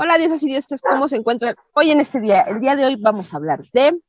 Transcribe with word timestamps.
Hola, 0.00 0.16
dioses 0.16 0.44
y 0.44 0.46
dioses, 0.46 0.80
¿cómo 0.80 1.08
se 1.08 1.16
encuentran 1.16 1.56
hoy 1.74 1.90
en 1.90 1.98
este 1.98 2.20
día? 2.20 2.42
El 2.42 2.60
día 2.60 2.76
de 2.76 2.86
hoy 2.86 2.94
vamos 2.94 3.34
a 3.34 3.36
hablar 3.36 3.64
de 3.72 4.00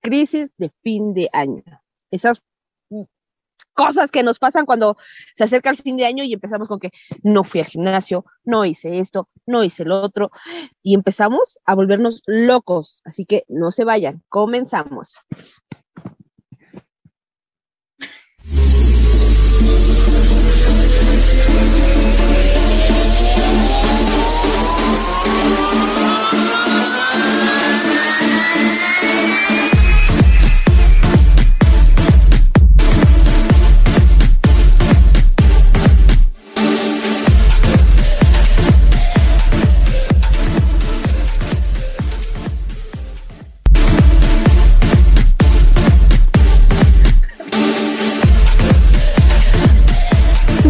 crisis 0.00 0.54
de 0.56 0.70
fin 0.84 1.14
de 1.14 1.28
año. 1.32 1.64
Esas 2.12 2.40
cosas 3.72 4.12
que 4.12 4.22
nos 4.22 4.38
pasan 4.38 4.66
cuando 4.66 4.96
se 5.34 5.42
acerca 5.42 5.70
el 5.70 5.78
fin 5.78 5.96
de 5.96 6.06
año 6.06 6.22
y 6.22 6.32
empezamos 6.32 6.68
con 6.68 6.78
que 6.78 6.92
no 7.24 7.42
fui 7.42 7.58
al 7.58 7.66
gimnasio, 7.66 8.24
no 8.44 8.64
hice 8.64 9.00
esto, 9.00 9.28
no 9.46 9.64
hice 9.64 9.84
lo 9.84 10.00
otro, 10.00 10.30
y 10.80 10.94
empezamos 10.94 11.58
a 11.64 11.74
volvernos 11.74 12.22
locos. 12.26 13.02
Así 13.04 13.24
que 13.24 13.44
no 13.48 13.72
se 13.72 13.82
vayan, 13.82 14.22
comenzamos. 14.28 15.16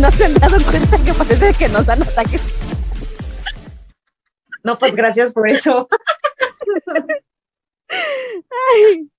¿No 0.00 0.10
se 0.10 0.24
han 0.24 0.34
dado 0.34 0.56
cuenta 0.64 0.96
que 1.04 1.12
parece 1.12 1.52
que 1.52 1.68
nos 1.68 1.84
dan 1.84 2.02
ataques? 2.02 2.42
No, 4.64 4.78
pues 4.78 4.96
gracias 4.96 5.34
por 5.34 5.46
eso. 5.46 5.88
Ay, 7.88 9.10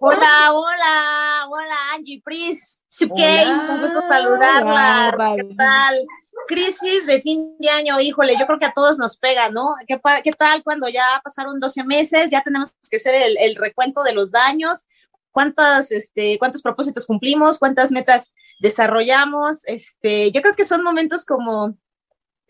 Hola, 0.00 0.52
hola, 0.52 1.46
hola, 1.50 1.92
Angie 1.92 2.22
Pris. 2.24 2.82
Sukey, 2.88 3.44
Hola. 3.44 3.66
un 3.70 3.80
gusto 3.82 4.00
saludarla. 4.08 5.12
Hola, 5.14 5.36
¿Qué 5.36 5.54
tal? 5.54 6.06
Crisis 6.48 7.06
de 7.06 7.20
fin 7.20 7.56
de 7.58 7.68
año, 7.68 8.00
híjole, 8.00 8.36
yo 8.38 8.46
creo 8.46 8.58
que 8.58 8.66
a 8.66 8.72
todos 8.72 8.98
nos 8.98 9.18
pega, 9.18 9.50
¿no? 9.50 9.74
¿Qué, 9.86 10.00
qué 10.24 10.32
tal 10.32 10.62
cuando 10.62 10.88
ya 10.88 11.20
pasaron 11.22 11.60
12 11.60 11.84
meses? 11.84 12.30
Ya 12.30 12.42
tenemos 12.42 12.72
que 12.90 12.96
hacer 12.96 13.14
el, 13.16 13.36
el 13.38 13.56
recuento 13.56 14.02
de 14.02 14.14
los 14.14 14.30
daños. 14.30 14.86
¿Cuántas, 15.36 15.92
este, 15.92 16.38
¿Cuántos 16.38 16.62
propósitos 16.62 17.04
cumplimos? 17.04 17.58
¿Cuántas 17.58 17.92
metas 17.92 18.32
desarrollamos? 18.58 19.58
Este, 19.66 20.32
yo 20.32 20.40
creo 20.40 20.54
que 20.54 20.64
son 20.64 20.82
momentos 20.82 21.26
como, 21.26 21.76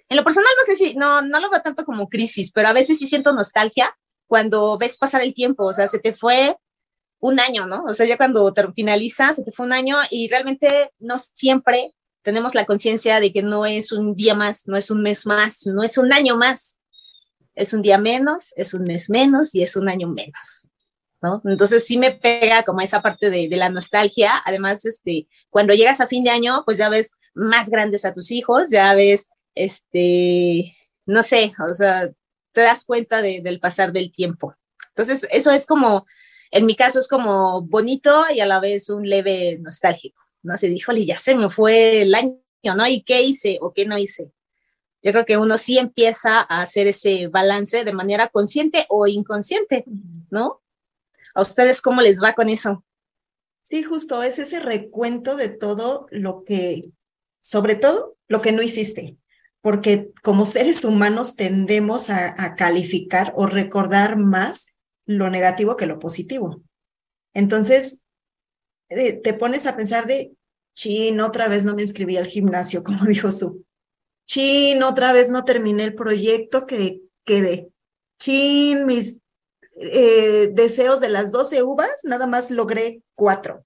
en 0.09 0.17
lo 0.17 0.23
personal 0.23 0.53
no 0.57 0.65
sé 0.65 0.77
si, 0.77 0.95
no, 0.95 1.21
no 1.21 1.41
lo 1.41 1.51
veo 1.51 1.61
tanto 1.63 1.85
como 1.85 2.09
crisis, 2.09 2.53
pero 2.53 2.69
a 2.69 2.73
veces 2.73 3.01
sí 3.01 3.09
siento 3.09 3.33
nostalgia 3.33 3.93
cuando 4.29 4.79
ves 4.79 4.99
pasar 4.99 5.23
el 5.23 5.35
tiempo, 5.35 5.65
o 5.65 5.73
sea, 5.73 5.89
se 5.89 5.99
te 5.99 6.15
fue 6.15 6.57
un 7.19 7.41
año, 7.41 7.67
¿no? 7.67 7.83
O 7.89 7.93
sea, 7.93 8.07
ya 8.07 8.17
cuando 8.17 8.53
te 8.53 8.71
finaliza, 8.71 9.33
se 9.33 9.43
te 9.43 9.51
fue 9.51 9.67
un 9.67 9.73
año 9.73 9.97
y 10.09 10.29
realmente 10.29 10.93
no 11.01 11.19
siempre 11.19 11.93
tenemos 12.23 12.55
la 12.55 12.67
conciencia 12.67 13.19
de 13.19 13.33
que 13.33 13.43
no 13.43 13.67
es 13.67 13.91
un 13.91 14.15
día 14.15 14.37
más, 14.37 14.69
no 14.69 14.77
es 14.77 14.93
un 14.93 15.03
mes 15.03 15.27
más, 15.27 15.67
no 15.67 15.83
es 15.83 15.99
un 15.99 16.13
año 16.13 16.37
más. 16.37 16.79
Es 17.57 17.73
un 17.73 17.83
día 17.83 17.99
menos, 17.99 18.53
es 18.55 18.75
un 18.75 18.85
mes 18.85 19.11
menos 19.11 19.57
y 19.57 19.63
es 19.63 19.75
un 19.75 19.89
año 19.89 20.07
menos, 20.07 20.66
¿no? 21.27 21.43
Entonces 21.45 21.85
sí 21.87 21.99
me 21.99 22.13
pega 22.13 22.63
como 22.63 22.81
esa 22.81 23.03
parte 23.03 23.31
de, 23.31 23.49
de 23.49 23.57
la 23.57 23.69
nostalgia. 23.69 24.43
Además, 24.45 24.85
este, 24.85 25.27
cuando 25.51 25.75
llegas 25.75 26.01
a 26.01 26.07
fin 26.07 26.23
de 26.25 26.31
año, 26.31 26.63
pues 26.65 26.79
ya 26.79 26.89
ves 26.89 27.11
más 27.35 27.69
grandes 27.69 28.05
a 28.05 28.13
tus 28.15 28.31
hijos, 28.31 28.71
ya 28.71 28.95
ves, 28.95 29.29
este, 29.55 30.75
no 31.07 31.23
sé, 31.23 31.53
o 31.69 31.75
sea, 31.75 32.11
te 32.53 32.61
das 32.61 32.85
cuenta 32.85 33.23
de- 33.23 33.41
del 33.43 33.59
pasar 33.61 33.93
del 33.93 34.11
tiempo. 34.11 34.55
Entonces, 34.91 35.27
eso 35.31 35.51
es 35.53 35.67
como, 35.67 36.07
en 36.51 36.65
mi 36.67 36.75
caso 36.77 36.99
es 36.99 37.09
como 37.09 37.61
bonito 37.63 38.25
y 38.35 38.41
a 38.41 38.47
la 38.47 38.61
vez 38.61 38.89
un 38.89 39.09
leve 39.09 39.59
nostálgico, 39.61 40.21
¿no? 40.43 40.57
Se 40.57 40.69
dijo, 40.69 40.93
ya 40.93 41.17
se 41.17 41.35
me 41.35 41.51
fue 41.51 42.03
el 42.03 42.15
año, 42.15 42.39
¿no? 42.77 42.87
¿Y 42.87 43.03
qué 43.03 43.23
hice 43.23 43.59
o 43.61 43.73
qué 43.75 43.85
no 43.87 43.99
hice? 43.99 44.33
Yo 45.03 45.13
creo 45.13 45.25
que 45.27 45.37
uno 45.37 45.57
sí 45.57 45.79
empieza 45.79 46.41
a 46.41 46.63
hacer 46.63 46.87
ese 46.89 47.29
balance 47.29 47.85
de 47.85 47.93
manera 47.93 48.29
consciente 48.29 48.87
o 48.89 49.07
inconsciente, 49.07 49.85
¿no? 50.31 50.63
¿A 51.37 51.43
ustedes 51.43 51.83
cómo 51.83 52.01
les 52.01 52.23
va 52.23 52.33
con 52.33 52.49
eso? 52.49 52.83
Sí, 53.63 53.83
justo, 53.83 54.23
es 54.23 54.39
ese 54.39 54.59
recuento 54.59 55.37
de 55.37 55.51
todo 55.51 56.07
lo 56.11 56.45
que, 56.45 56.91
sobre 57.43 57.75
todo, 57.75 58.17
lo 58.27 58.41
que 58.41 58.53
no 58.53 58.63
hiciste, 58.63 59.19
porque 59.61 60.13
como 60.23 60.47
seres 60.47 60.83
humanos 60.87 61.37
tendemos 61.37 62.09
a, 62.09 62.55
calificar 62.57 63.35
o 63.37 63.45
recordar 63.45 64.17
más 64.17 64.79
lo 65.05 65.29
negativo 65.29 65.77
que 65.77 65.85
lo 65.85 65.99
positivo. 65.99 66.63
Entonces, 67.35 68.07
eh, 68.89 69.21
te 69.21 69.35
pones 69.35 69.67
a 69.67 69.77
pensar 69.77 70.07
de, 70.07 70.33
chin, 70.75 71.21
otra 71.21 71.49
vez 71.49 71.67
no 71.67 71.75
me 71.75 71.83
inscribí 71.83 72.17
al 72.17 72.29
gimnasio, 72.29 72.83
como 72.85 73.05
dijo 73.05 73.31
su. 73.31 73.63
Chin, 74.27 74.83
otra 74.83 75.13
vez 75.13 75.29
no 75.29 75.45
terminé 75.45 75.85
el 75.85 75.95
proyecto 75.95 76.65
que 76.65 77.03
quedé. 77.27 77.69
Chin, 78.19 78.87
mis 78.87 79.21
eh, 79.79 80.26
deseos 80.49 81.01
de 81.01 81.09
las 81.09 81.33
12 81.33 81.63
uvas, 81.63 82.01
nada 82.05 82.27
más 82.27 82.51
logré 82.51 83.03
cuatro. 83.15 83.65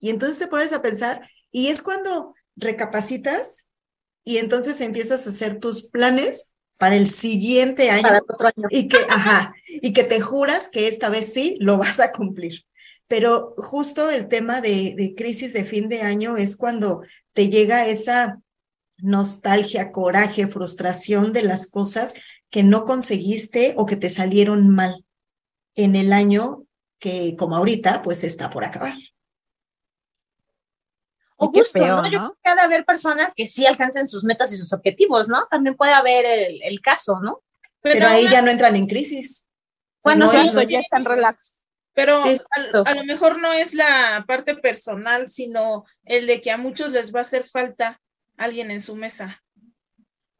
Y 0.00 0.10
entonces 0.10 0.38
te 0.38 0.46
pones 0.46 0.72
a 0.72 0.82
pensar, 0.82 1.28
y 1.50 1.68
es 1.68 1.82
cuando 1.82 2.34
recapacitas 2.56 3.70
y 4.24 4.38
entonces 4.38 4.80
empiezas 4.80 5.26
a 5.26 5.30
hacer 5.30 5.58
tus 5.58 5.90
planes 5.90 6.54
para 6.78 6.96
el 6.96 7.08
siguiente 7.08 7.90
año 7.90 8.02
Para 8.02 8.18
el 8.18 8.24
otro 8.28 8.48
año. 8.48 8.68
y 8.70 8.88
que, 8.88 8.98
ajá, 9.08 9.54
y 9.66 9.92
que 9.92 10.04
te 10.04 10.20
juras 10.20 10.68
que 10.68 10.86
esta 10.86 11.08
vez 11.08 11.32
sí 11.32 11.56
lo 11.60 11.78
vas 11.78 12.00
a 12.00 12.12
cumplir. 12.12 12.64
Pero 13.06 13.54
justo 13.56 14.10
el 14.10 14.28
tema 14.28 14.60
de, 14.60 14.94
de 14.96 15.14
crisis 15.16 15.54
de 15.54 15.64
fin 15.64 15.88
de 15.88 16.02
año 16.02 16.36
es 16.36 16.56
cuando 16.56 17.02
te 17.32 17.48
llega 17.48 17.86
esa 17.86 18.40
nostalgia, 18.98 19.92
coraje, 19.92 20.46
frustración 20.46 21.32
de 21.32 21.42
las 21.42 21.70
cosas 21.70 22.14
que 22.50 22.62
no 22.62 22.84
conseguiste 22.84 23.74
o 23.76 23.86
que 23.86 23.96
te 23.96 24.10
salieron 24.10 24.68
mal 24.68 25.04
en 25.78 25.94
el 25.94 26.12
año 26.12 26.64
que, 26.98 27.36
como 27.36 27.56
ahorita, 27.56 28.02
pues 28.02 28.24
está 28.24 28.50
por 28.50 28.64
acabar. 28.64 28.94
O 31.36 31.52
justo, 31.52 31.78
¿no? 31.78 32.04
Yo 32.08 32.18
creo 32.18 32.38
que 32.42 32.50
ha 32.50 32.56
de 32.56 32.60
haber 32.62 32.84
personas 32.84 33.32
que 33.32 33.46
sí 33.46 33.64
alcancen 33.64 34.08
sus 34.08 34.24
metas 34.24 34.52
y 34.52 34.56
sus 34.56 34.72
objetivos, 34.72 35.28
¿no? 35.28 35.46
También 35.46 35.76
puede 35.76 35.92
haber 35.92 36.26
el, 36.26 36.60
el 36.64 36.80
caso, 36.80 37.20
¿no? 37.20 37.44
Pero, 37.80 38.08
ahí 38.08 38.28
ya 38.28 38.42
no 38.42 38.50
entran 38.50 38.74
en 38.74 38.88
crisis. 38.88 39.46
Bueno, 40.02 40.26
No, 40.26 40.32
sí, 40.32 40.50
no 40.52 40.62
ya 40.62 40.80
están 40.80 41.04
relax. 41.04 41.62
Pero 41.94 42.24
a, 42.24 42.94
lo 42.94 43.04
mejor 43.04 43.40
no 43.40 43.52
es 43.52 43.72
la 43.72 44.24
parte 44.26 44.56
personal, 44.56 45.28
sino 45.28 45.84
el 46.04 46.26
de 46.26 46.40
que 46.40 46.50
a 46.50 46.56
muchos 46.56 46.90
les 46.90 47.14
va 47.14 47.20
a 47.20 47.22
hacer 47.22 47.44
falta 47.44 48.00
alguien 48.36 48.72
en 48.72 48.80
su 48.80 48.96
mesa. 48.96 49.42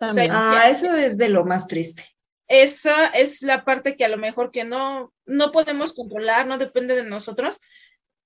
O 0.00 0.10
sea. 0.10 0.28
Ah, 0.30 0.68
eso 0.68 0.92
es 0.94 1.16
de 1.16 1.28
lo 1.28 1.44
más 1.44 1.68
triste. 1.68 2.04
Esa 2.48 3.06
es 3.06 3.42
la 3.42 3.64
parte 3.64 3.96
que 3.96 4.04
a 4.04 4.08
lo 4.08 4.16
mejor 4.16 4.50
que 4.50 4.64
no, 4.64 5.12
no 5.26 5.52
podemos 5.52 5.92
controlar, 5.92 6.46
no 6.46 6.58
depende 6.58 6.96
de 6.96 7.04
nosotros. 7.04 7.60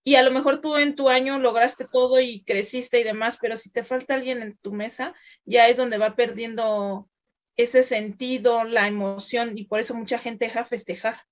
Y 0.05 0.15
a 0.15 0.22
lo 0.22 0.31
mejor 0.31 0.60
tú 0.60 0.77
en 0.77 0.97
tu 0.97 1.09
año 1.09 1.38
lograste 1.38 1.87
todo 1.91 2.21
y 2.21 2.43
creciste 2.43 3.00
y 3.00 3.05
demás, 3.05 3.38
pero 3.41 3.56
si 3.56 3.71
te 3.71 3.84
falta 3.84 4.15
alguien 4.15 4.43
en 4.43 4.56
tu 4.56 4.72
mesa, 4.72 5.15
ya 5.44 5.69
es 5.69 5.77
donde 5.77 5.99
va 5.99 6.16
perdiendo 6.16 7.09
ese 7.56 7.83
sentido, 7.83 8.65
la 8.65 8.88
emoción, 8.88 9.59
y 9.59 9.65
por 9.65 9.78
eso 9.81 9.94
mucha 9.94 10.19
gente 10.19 10.47
deja 10.47 10.65
festejar. 10.65 11.22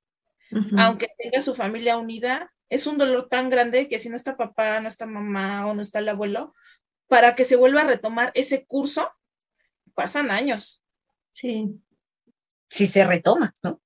Aunque 0.78 1.08
tenga 1.16 1.40
su 1.40 1.54
familia 1.54 1.96
unida, 1.96 2.52
es 2.68 2.86
un 2.86 2.98
dolor 2.98 3.28
tan 3.28 3.50
grande 3.50 3.88
que 3.88 4.00
si 4.00 4.08
no 4.08 4.16
está 4.16 4.36
papá, 4.36 4.80
no 4.80 4.88
está 4.88 5.06
mamá 5.06 5.66
o 5.66 5.74
no 5.74 5.82
está 5.82 6.00
el 6.00 6.08
abuelo, 6.08 6.54
para 7.06 7.34
que 7.34 7.44
se 7.44 7.56
vuelva 7.56 7.82
a 7.82 7.86
retomar 7.86 8.30
ese 8.34 8.66
curso, 8.66 9.10
pasan 9.94 10.30
años. 10.30 10.84
Sí. 11.32 11.80
Si 12.70 12.86
se 12.86 13.04
retoma, 13.04 13.54
¿no? 13.62 13.80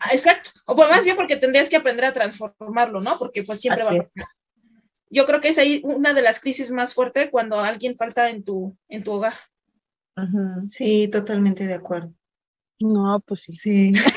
Ah, 0.00 0.10
Exacto. 0.12 0.50
O 0.66 0.76
por 0.76 0.90
más 0.90 1.04
bien 1.04 1.16
porque 1.16 1.36
tendrías 1.36 1.70
que 1.70 1.76
aprender 1.76 2.04
a 2.04 2.12
transformarlo, 2.12 3.00
¿no? 3.00 3.18
Porque 3.18 3.42
pues 3.42 3.60
siempre 3.60 3.82
Así 3.82 3.96
va 3.96 4.02
a 4.02 4.04
pasar. 4.04 4.26
Yo 5.10 5.24
creo 5.24 5.40
que 5.40 5.48
es 5.48 5.58
ahí 5.58 5.80
una 5.84 6.12
de 6.12 6.20
las 6.20 6.40
crisis 6.40 6.70
más 6.70 6.92
fuertes 6.92 7.28
cuando 7.30 7.60
alguien 7.60 7.96
falta 7.96 8.28
en 8.28 8.44
tu, 8.44 8.76
en 8.88 9.02
tu 9.04 9.12
hogar. 9.12 9.34
Sí, 10.68 11.08
totalmente 11.08 11.66
de 11.66 11.74
acuerdo. 11.74 12.12
No, 12.80 13.20
pues 13.24 13.42
sí. 13.42 13.52
Sí. 13.52 13.92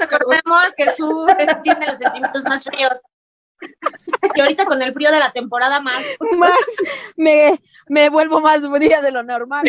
Recordemos 0.00 0.74
que 0.76 0.94
su 0.94 1.26
tiene 1.62 1.86
los 1.86 1.98
sentimientos 1.98 2.44
más 2.44 2.64
fríos. 2.64 3.00
Y 4.34 4.40
ahorita 4.40 4.66
con 4.66 4.80
el 4.82 4.92
frío 4.92 5.10
de 5.10 5.18
la 5.18 5.32
temporada 5.32 5.80
más. 5.80 6.04
Más, 6.36 6.52
me, 7.16 7.60
me 7.88 8.08
vuelvo 8.08 8.40
más 8.40 8.60
fría 8.68 9.00
de 9.00 9.10
lo 9.10 9.22
normal. 9.22 9.64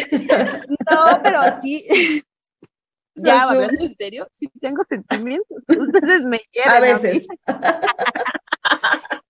No, 0.89 1.21
pero 1.24 1.41
sí. 1.62 1.86
Ya, 3.21 3.44
hablando 3.44 3.83
en 3.83 3.95
serio, 3.97 4.27
sí 4.31 4.50
tengo 4.62 4.81
sentimientos. 4.88 5.57
Ustedes 5.68 6.21
me 6.21 6.39
quieren. 6.51 6.71
A 6.71 6.80
veces. 6.80 7.27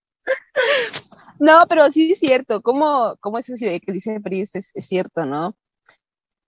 No, 1.40 1.64
pero 1.70 1.90
sí 1.90 2.12
es 2.12 2.20
cierto. 2.20 2.62
Como, 2.62 3.16
como 3.22 3.38
eso 3.38 3.54
que 3.58 3.80
dice 3.94 4.20
Pris 4.20 4.56
es, 4.56 4.72
es 4.76 4.86
cierto, 4.86 5.26
¿no? 5.26 5.56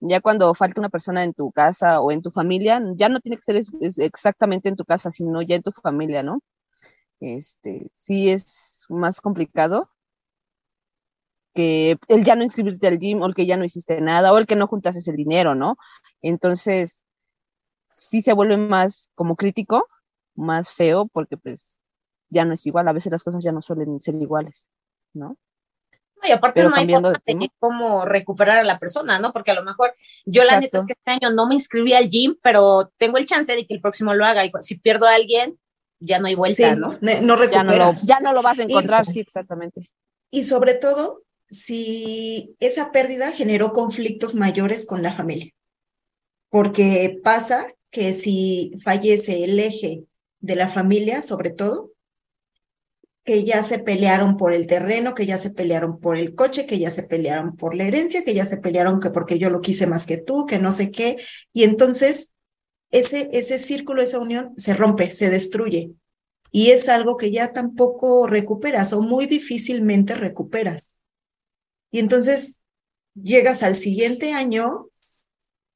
Ya 0.00 0.20
cuando 0.20 0.52
falta 0.54 0.80
una 0.80 0.90
persona 0.90 1.24
en 1.24 1.32
tu 1.32 1.50
casa 1.50 2.00
o 2.00 2.12
en 2.12 2.22
tu 2.22 2.30
familia, 2.30 2.82
ya 2.94 3.08
no 3.08 3.20
tiene 3.20 3.36
que 3.38 3.42
ser 3.42 3.62
exactamente 3.98 4.68
en 4.68 4.76
tu 4.76 4.84
casa, 4.84 5.10
sino 5.10 5.40
ya 5.40 5.56
en 5.56 5.62
tu 5.62 5.72
familia, 5.72 6.22
¿no? 6.22 6.42
Este, 7.22 7.88
sí 7.94 8.30
es 8.30 8.84
más 8.88 9.20
complicado 9.20 9.88
que 11.54 11.96
el 12.08 12.24
ya 12.24 12.34
no 12.34 12.42
inscribirte 12.42 12.88
al 12.88 12.98
gym 12.98 13.22
o 13.22 13.26
el 13.26 13.34
que 13.36 13.46
ya 13.46 13.56
no 13.56 13.64
hiciste 13.64 14.00
nada 14.00 14.32
o 14.32 14.38
el 14.38 14.46
que 14.46 14.56
no 14.56 14.66
juntases 14.66 15.06
el 15.06 15.14
dinero, 15.14 15.54
¿no? 15.54 15.76
Entonces, 16.20 17.04
sí 17.88 18.22
se 18.22 18.32
vuelve 18.32 18.56
más 18.56 19.08
como 19.14 19.36
crítico, 19.36 19.86
más 20.34 20.72
feo, 20.72 21.06
porque 21.12 21.36
pues 21.36 21.78
ya 22.28 22.44
no 22.44 22.54
es 22.54 22.66
igual, 22.66 22.88
a 22.88 22.92
veces 22.92 23.12
las 23.12 23.22
cosas 23.22 23.44
ya 23.44 23.52
no 23.52 23.62
suelen 23.62 24.00
ser 24.00 24.16
iguales, 24.16 24.68
¿no? 25.12 25.36
y 26.24 26.30
aparte 26.30 26.62
no 26.62 26.74
hay 26.74 26.88
forma 26.88 27.12
de, 27.12 27.50
cómo 27.58 28.04
recuperar 28.04 28.58
a 28.58 28.64
la 28.64 28.78
persona, 28.78 29.18
¿no? 29.18 29.32
Porque 29.32 29.50
a 29.50 29.54
lo 29.54 29.64
mejor 29.64 29.94
yo 30.24 30.44
la 30.44 30.60
neta 30.60 30.78
es 30.78 30.86
que 30.86 30.92
este 30.92 31.10
año 31.10 31.34
no 31.34 31.48
me 31.48 31.54
inscribí 31.54 31.94
al 31.94 32.08
gym, 32.08 32.36
pero 32.42 32.92
tengo 32.96 33.18
el 33.18 33.26
chance 33.26 33.54
de 33.54 33.66
que 33.66 33.74
el 33.74 33.80
próximo 33.80 34.14
lo 34.14 34.24
haga 34.24 34.44
y 34.44 34.52
si 34.60 34.78
pierdo 34.78 35.06
a 35.06 35.14
alguien, 35.14 35.58
ya 36.04 36.18
no 36.18 36.26
hay 36.26 36.34
vuelta, 36.34 36.74
¿no? 36.74 36.98
No 37.00 37.36
recuperas. 37.36 37.52
Ya 37.52 37.62
no, 37.62 37.76
lo, 37.76 37.92
ya 37.92 38.20
no 38.20 38.32
lo 38.32 38.42
vas 38.42 38.58
a 38.58 38.64
encontrar, 38.64 39.06
sí, 39.06 39.20
exactamente. 39.20 39.90
Y 40.30 40.44
sobre 40.44 40.74
todo, 40.74 41.22
si 41.48 42.56
esa 42.60 42.92
pérdida 42.92 43.32
generó 43.32 43.72
conflictos 43.72 44.34
mayores 44.34 44.86
con 44.86 45.02
la 45.02 45.12
familia. 45.12 45.52
Porque 46.48 47.20
pasa 47.22 47.66
que 47.90 48.14
si 48.14 48.72
fallece 48.82 49.44
el 49.44 49.58
eje 49.58 50.04
de 50.40 50.56
la 50.56 50.68
familia, 50.68 51.22
sobre 51.22 51.50
todo, 51.50 51.92
que 53.24 53.44
ya 53.44 53.62
se 53.62 53.78
pelearon 53.78 54.36
por 54.36 54.52
el 54.52 54.66
terreno, 54.66 55.14
que 55.14 55.26
ya 55.26 55.38
se 55.38 55.50
pelearon 55.50 56.00
por 56.00 56.16
el 56.16 56.34
coche, 56.34 56.66
que 56.66 56.78
ya 56.78 56.90
se 56.90 57.04
pelearon 57.04 57.56
por 57.56 57.76
la 57.76 57.84
herencia, 57.84 58.24
que 58.24 58.34
ya 58.34 58.44
se 58.46 58.56
pelearon 58.56 59.00
que 59.00 59.10
porque 59.10 59.38
yo 59.38 59.48
lo 59.48 59.60
quise 59.60 59.86
más 59.86 60.06
que 60.06 60.16
tú, 60.16 60.46
que 60.46 60.58
no 60.58 60.72
sé 60.72 60.90
qué. 60.90 61.18
Y 61.52 61.62
entonces 61.62 62.31
ese, 62.92 63.30
ese 63.32 63.58
círculo, 63.58 64.02
esa 64.02 64.20
unión 64.20 64.52
se 64.56 64.74
rompe, 64.74 65.10
se 65.10 65.30
destruye. 65.30 65.92
Y 66.50 66.70
es 66.70 66.88
algo 66.88 67.16
que 67.16 67.32
ya 67.32 67.52
tampoco 67.52 68.26
recuperas 68.26 68.92
o 68.92 69.00
muy 69.00 69.26
difícilmente 69.26 70.14
recuperas. 70.14 71.00
Y 71.90 71.98
entonces 71.98 72.64
llegas 73.14 73.62
al 73.62 73.76
siguiente 73.76 74.34
año 74.34 74.88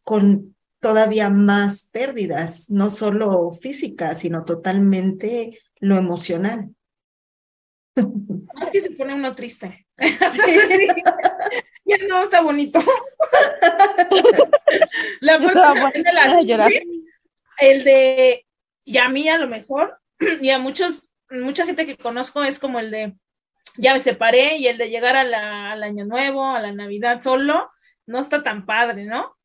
con 0.05 0.55
todavía 0.81 1.31
más 1.31 1.89
pérdidas, 1.91 2.69
no 2.71 2.91
solo 2.91 3.51
físicas, 3.53 4.21
sino 4.21 4.45
totalmente 4.45 5.59
lo 5.81 5.97
emocional. 5.97 6.75
Es 7.97 8.71
que 8.71 8.83
se 8.83 8.91
pone 8.91 9.15
uno 9.15 9.35
triste. 9.35 9.87
ya 11.85 11.97
no 12.09 12.23
está 12.23 12.43
bonito. 12.43 12.79
la 15.21 15.41
parte 15.41 16.03
de 16.03 16.12
la, 16.12 16.69
el 17.58 17.85
de, 17.85 18.47
y 18.85 18.99
a 18.99 19.08
mí 19.08 19.29
a 19.29 19.38
lo 19.38 19.49
mejor, 19.49 19.99
y 20.41 20.50
a 20.50 20.58
muchos, 20.58 21.14
mucha 21.31 21.67
gente 21.67 21.87
que 21.87 21.97
conozco 21.97 22.44
es 22.44 22.58
como 22.58 22.79
el 22.79 22.91
de, 22.91 23.14
ya 23.76 23.94
me 23.94 24.00
separé, 24.00 24.56
y 24.56 24.69
el 24.69 24.79
de 24.79 24.88
llegar 24.88 25.17
a 25.17 25.25
la, 25.25 25.73
al 25.73 25.82
año 25.82 26.05
nuevo, 26.05 26.44
a 26.44 26.61
la 26.61 26.73
Navidad 26.73 27.20
solo, 27.20 27.70
no 28.06 28.20
está 28.20 28.43
tan 28.43 28.64
padre, 28.67 29.05
¿no? 29.05 29.37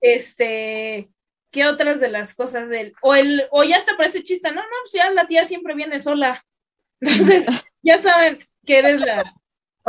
Este, 0.00 1.10
¿qué 1.54 1.66
otras 1.66 2.00
de 2.00 2.10
las 2.10 2.34
cosas 2.34 2.68
del, 2.68 2.92
o 3.00 3.14
el, 3.14 3.44
o 3.50 3.62
ya 3.62 3.76
hasta 3.76 3.96
parece 3.96 4.22
chiste, 4.22 4.50
no, 4.50 4.60
no, 4.60 4.76
pues 4.82 4.92
ya 4.92 5.08
la 5.10 5.26
tía 5.26 5.46
siempre 5.46 5.74
viene 5.74 6.00
sola. 6.00 6.44
Entonces, 7.00 7.46
ya 7.82 7.96
saben 7.96 8.38
que 8.66 8.78
eres 8.78 9.00
la. 9.00 9.22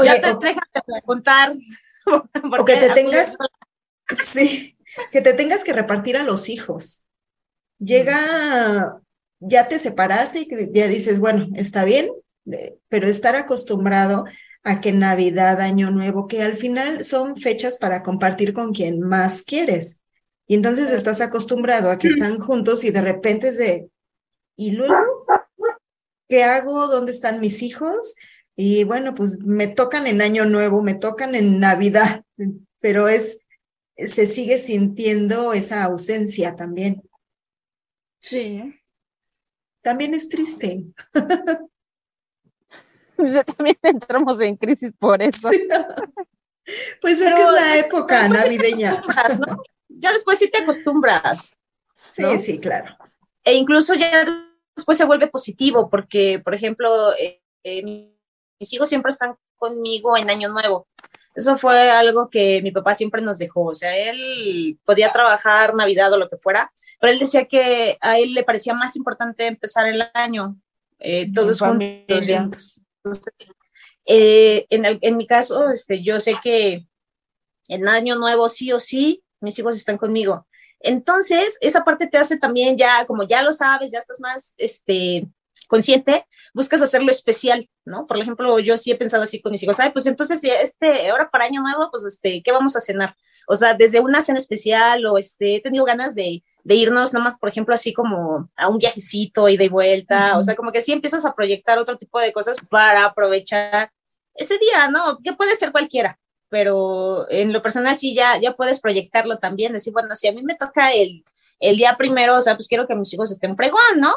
ya 0.04 0.22
te 0.22 0.28
dejas 0.28 0.70
de 0.74 0.82
preguntar. 0.86 1.54
O 2.08 2.64
que 2.64 2.76
te 2.76 2.92
tengas. 2.92 3.36
Sí, 4.12 4.78
que 5.12 5.22
te 5.22 5.34
tengas 5.34 5.64
que 5.64 5.74
repartir 5.74 6.18
a 6.18 6.24
los 6.24 6.50
hijos. 6.50 7.05
Llega, 7.80 9.02
ya 9.40 9.68
te 9.68 9.80
separaste 9.80 10.42
y 10.42 10.72
ya 10.72 10.88
dices, 10.88 11.20
bueno, 11.20 11.48
está 11.56 11.86
bien, 11.86 12.10
eh, 12.52 12.76
pero 12.90 13.08
estar 13.08 13.36
acostumbrado 13.36 14.26
a 14.64 14.82
que 14.82 14.92
Navidad, 14.92 15.62
Año 15.62 15.92
Nuevo, 15.92 16.28
que 16.28 16.42
al 16.42 16.56
final 16.56 17.04
son 17.04 17.38
fechas 17.38 17.78
para 17.78 18.02
compartir 18.02 18.54
con 18.54 18.74
quien 18.74 19.02
más 19.02 19.44
quieres. 19.44 20.00
Y 20.48 20.56
entonces 20.56 20.92
estás 20.92 21.22
acostumbrado 21.22 21.92
a 21.92 21.98
que 21.98 22.08
están 22.08 22.40
juntos 22.40 22.84
y 22.84 22.92
de 22.92 23.02
repente 23.02 23.50
es 23.50 23.58
de, 23.58 23.90
y 24.56 24.72
luego 24.72 24.96
¿qué 26.28 26.44
hago? 26.44 26.88
¿Dónde 26.88 27.12
están 27.12 27.40
mis 27.40 27.62
hijos? 27.62 28.16
Y 28.56 28.84
bueno, 28.84 29.16
pues 29.16 29.40
me 29.40 29.68
tocan 29.68 30.08
en 30.08 30.22
Año 30.22 30.46
Nuevo, 30.46 30.82
me 30.82 30.96
tocan 30.96 31.36
en 31.36 31.60
Navidad, 31.60 32.24
pero 32.80 33.08
es, 33.08 33.46
se 33.98 34.28
sigue 34.28 34.58
sintiendo 34.58 35.54
esa 35.54 35.84
ausencia 35.84 36.56
también. 36.56 37.02
Sí. 38.28 38.82
También 39.82 40.16
es 40.16 40.28
triste. 40.30 40.84
También 43.58 43.78
entramos 43.84 44.40
en 44.42 44.58
crisis 44.58 44.92
por 44.98 45.22
eso. 45.22 45.50
Pues 47.00 47.22
es 47.22 47.32
que 47.32 47.44
es 47.44 47.52
la 47.52 47.78
época 47.78 48.28
navideña. 48.28 49.00
Ya 49.88 50.12
después 50.12 50.40
sí 50.40 50.50
te 50.50 50.64
acostumbras. 50.64 51.56
Sí, 52.10 52.24
sí, 52.40 52.60
claro. 52.60 52.98
E 53.44 53.54
incluso 53.54 53.94
ya 53.94 54.26
después 54.76 54.98
se 54.98 55.06
vuelve 55.06 55.28
positivo 55.28 55.92
porque, 55.92 56.42
por 56.44 56.56
ejemplo, 56.56 57.14
eh, 57.20 57.40
eh, 57.64 57.84
mis 57.84 58.74
hijos 58.74 58.90
siempre 58.90 59.12
están 59.12 59.36
conmigo 59.58 60.18
en 60.18 60.30
Año 60.30 60.50
Nuevo. 60.50 60.88
Eso 61.34 61.58
fue 61.58 61.92
algo 61.92 62.30
que 62.30 62.62
mi 62.62 62.72
papá 62.72 62.94
siempre 62.94 63.22
nos 63.22 63.38
dejó. 63.38 63.66
O 63.66 63.74
sea, 63.74 63.96
él 63.98 64.80
podía 64.86 65.12
trabajar 65.12 65.76
Navidad 65.76 66.14
o 66.14 66.18
lo 66.18 66.30
que 66.30 66.38
fuera, 66.38 66.72
pero 67.00 67.12
él 67.12 67.20
decía 67.20 67.46
que 67.46 67.98
a 68.00 68.18
él 68.18 68.34
le 68.34 68.44
parecía 68.44 68.74
más 68.74 68.96
importante 68.96 69.46
empezar 69.46 69.88
el 69.88 70.04
año 70.14 70.56
eh, 71.00 71.32
todos 71.34 71.60
juntos. 71.60 72.82
Entonces, 73.04 73.52
en, 74.06 75.00
en 75.02 75.18
mi 75.18 75.28
caso, 75.28 75.70
este, 75.70 76.04
yo 76.04 76.20
sé 76.20 76.36
que 76.42 76.88
en 77.68 77.88
Año 77.88 78.16
Nuevo 78.16 78.48
sí 78.50 78.72
o 78.72 78.80
sí 78.80 79.24
mis 79.42 79.60
hijos 79.60 79.76
están 79.76 79.98
conmigo. 79.98 80.48
Entonces, 80.80 81.58
esa 81.62 81.84
parte 81.84 82.08
te 82.08 82.18
hace 82.18 82.38
también 82.38 82.78
ya, 82.78 83.06
como 83.06 83.24
ya 83.24 83.42
lo 83.42 83.52
sabes, 83.52 83.92
ya 83.92 84.00
estás 84.00 84.20
más 84.20 84.54
este, 84.58 85.28
consciente, 85.68 86.26
buscas 86.54 86.82
hacerlo 86.82 87.12
especial, 87.12 87.70
¿no? 87.86 88.08
Por 88.08 88.18
ejemplo, 88.18 88.60
yo 88.60 88.78
sí 88.78 88.92
he 88.92 88.96
pensado 88.96 89.24
así 89.24 89.42
con 89.42 89.52
mis 89.52 89.64
hijos, 89.64 89.78
¿sabes? 89.78 89.94
Pues 89.94 90.08
entonces, 90.08 90.42
este, 90.44 91.10
ahora 91.10 91.30
para 91.30 91.46
Año 91.46 91.62
Nuevo, 91.62 91.90
pues, 91.92 92.06
este, 92.06 92.42
¿qué 92.44 92.52
vamos 92.52 92.76
a 92.76 92.80
cenar? 92.80 93.16
O 93.48 93.56
sea, 93.56 93.74
desde 93.74 94.00
una 94.00 94.22
cena 94.22 94.40
especial 94.40 95.06
o, 95.06 95.18
este, 95.18 95.56
he 95.56 95.62
tenido 95.62 95.86
ganas 95.86 96.16
de, 96.16 96.44
de 96.64 96.76
irnos 96.76 97.14
nomás, 97.14 97.38
por 97.38 97.50
ejemplo, 97.50 97.74
así 97.74 97.94
como 97.94 98.50
a 98.56 98.70
un 98.70 98.78
viajecito 98.78 99.50
y 99.50 99.58
de 99.58 99.70
vuelta, 99.70 100.38
o 100.38 100.44
sea, 100.44 100.56
como 100.56 100.72
que 100.72 100.82
sí 100.82 100.92
empiezas 100.92 101.26
a 101.26 101.36
proyectar 101.36 101.78
otro 101.78 101.98
tipo 101.98 102.20
de 102.20 102.34
cosas 102.34 102.58
para 102.70 103.06
aprovechar 103.06 103.92
ese 104.34 104.58
día, 104.58 104.90
¿no? 104.90 105.20
Que 105.24 105.34
puede 105.34 105.56
ser 105.56 105.72
cualquiera, 105.72 106.20
pero 106.50 107.30
en 107.30 107.54
lo 107.54 107.62
personal 107.62 107.96
sí 107.96 108.14
ya, 108.16 108.40
ya 108.40 108.56
puedes 108.56 108.80
proyectarlo 108.80 109.38
también, 109.38 109.74
decir, 109.74 109.94
bueno, 109.94 110.16
si 110.16 110.28
a 110.28 110.32
mí 110.32 110.42
me 110.44 110.56
toca 110.56 110.94
el, 110.94 111.24
el 111.60 111.78
día 111.78 111.96
primero, 111.98 112.36
o 112.36 112.42
sea, 112.42 112.56
pues 112.56 112.68
quiero 112.68 112.88
que 112.88 112.96
mis 112.96 113.14
hijos 113.14 113.32
estén 113.32 113.56
fregón, 113.56 114.00
¿no? 114.00 114.14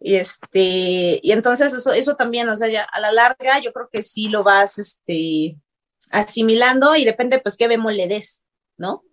Y 0.00 0.14
este, 0.16 1.20
y 1.22 1.32
entonces 1.32 1.74
eso, 1.74 1.92
eso 1.92 2.14
también, 2.14 2.48
o 2.48 2.56
sea, 2.56 2.68
ya 2.68 2.84
a 2.84 3.00
la 3.00 3.12
larga 3.12 3.58
yo 3.60 3.72
creo 3.72 3.88
que 3.92 4.02
sí 4.02 4.28
lo 4.28 4.44
vas, 4.44 4.78
este, 4.78 5.56
asimilando 6.10 6.94
y 6.96 7.04
depende 7.04 7.40
pues 7.40 7.56
qué 7.56 7.68
bemol 7.68 7.96
le 7.96 8.06
des, 8.06 8.44
¿no? 8.76 9.04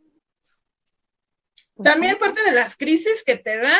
También 1.83 2.17
parte 2.17 2.43
de 2.43 2.53
las 2.53 2.77
crisis 2.77 3.23
que 3.23 3.35
te 3.35 3.57
da 3.57 3.75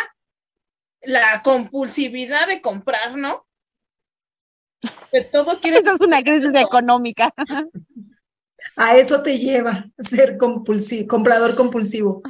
la 1.02 1.42
compulsividad 1.44 2.48
de 2.48 2.62
comprar, 2.62 3.16
¿no? 3.18 3.48
Que 5.12 5.22
todo 5.22 5.60
quiere. 5.62 5.80
Eso 5.80 5.94
es 5.94 6.02
una 6.02 6.22
crisis 6.22 6.54
económica. 6.56 7.34
A 8.76 8.98
eso 8.98 9.22
te 9.22 9.38
lleva 9.38 9.86
ser 10.00 10.38
compulsivo, 10.38 11.08
comprador 11.08 11.56
compulsivo. 11.56 12.22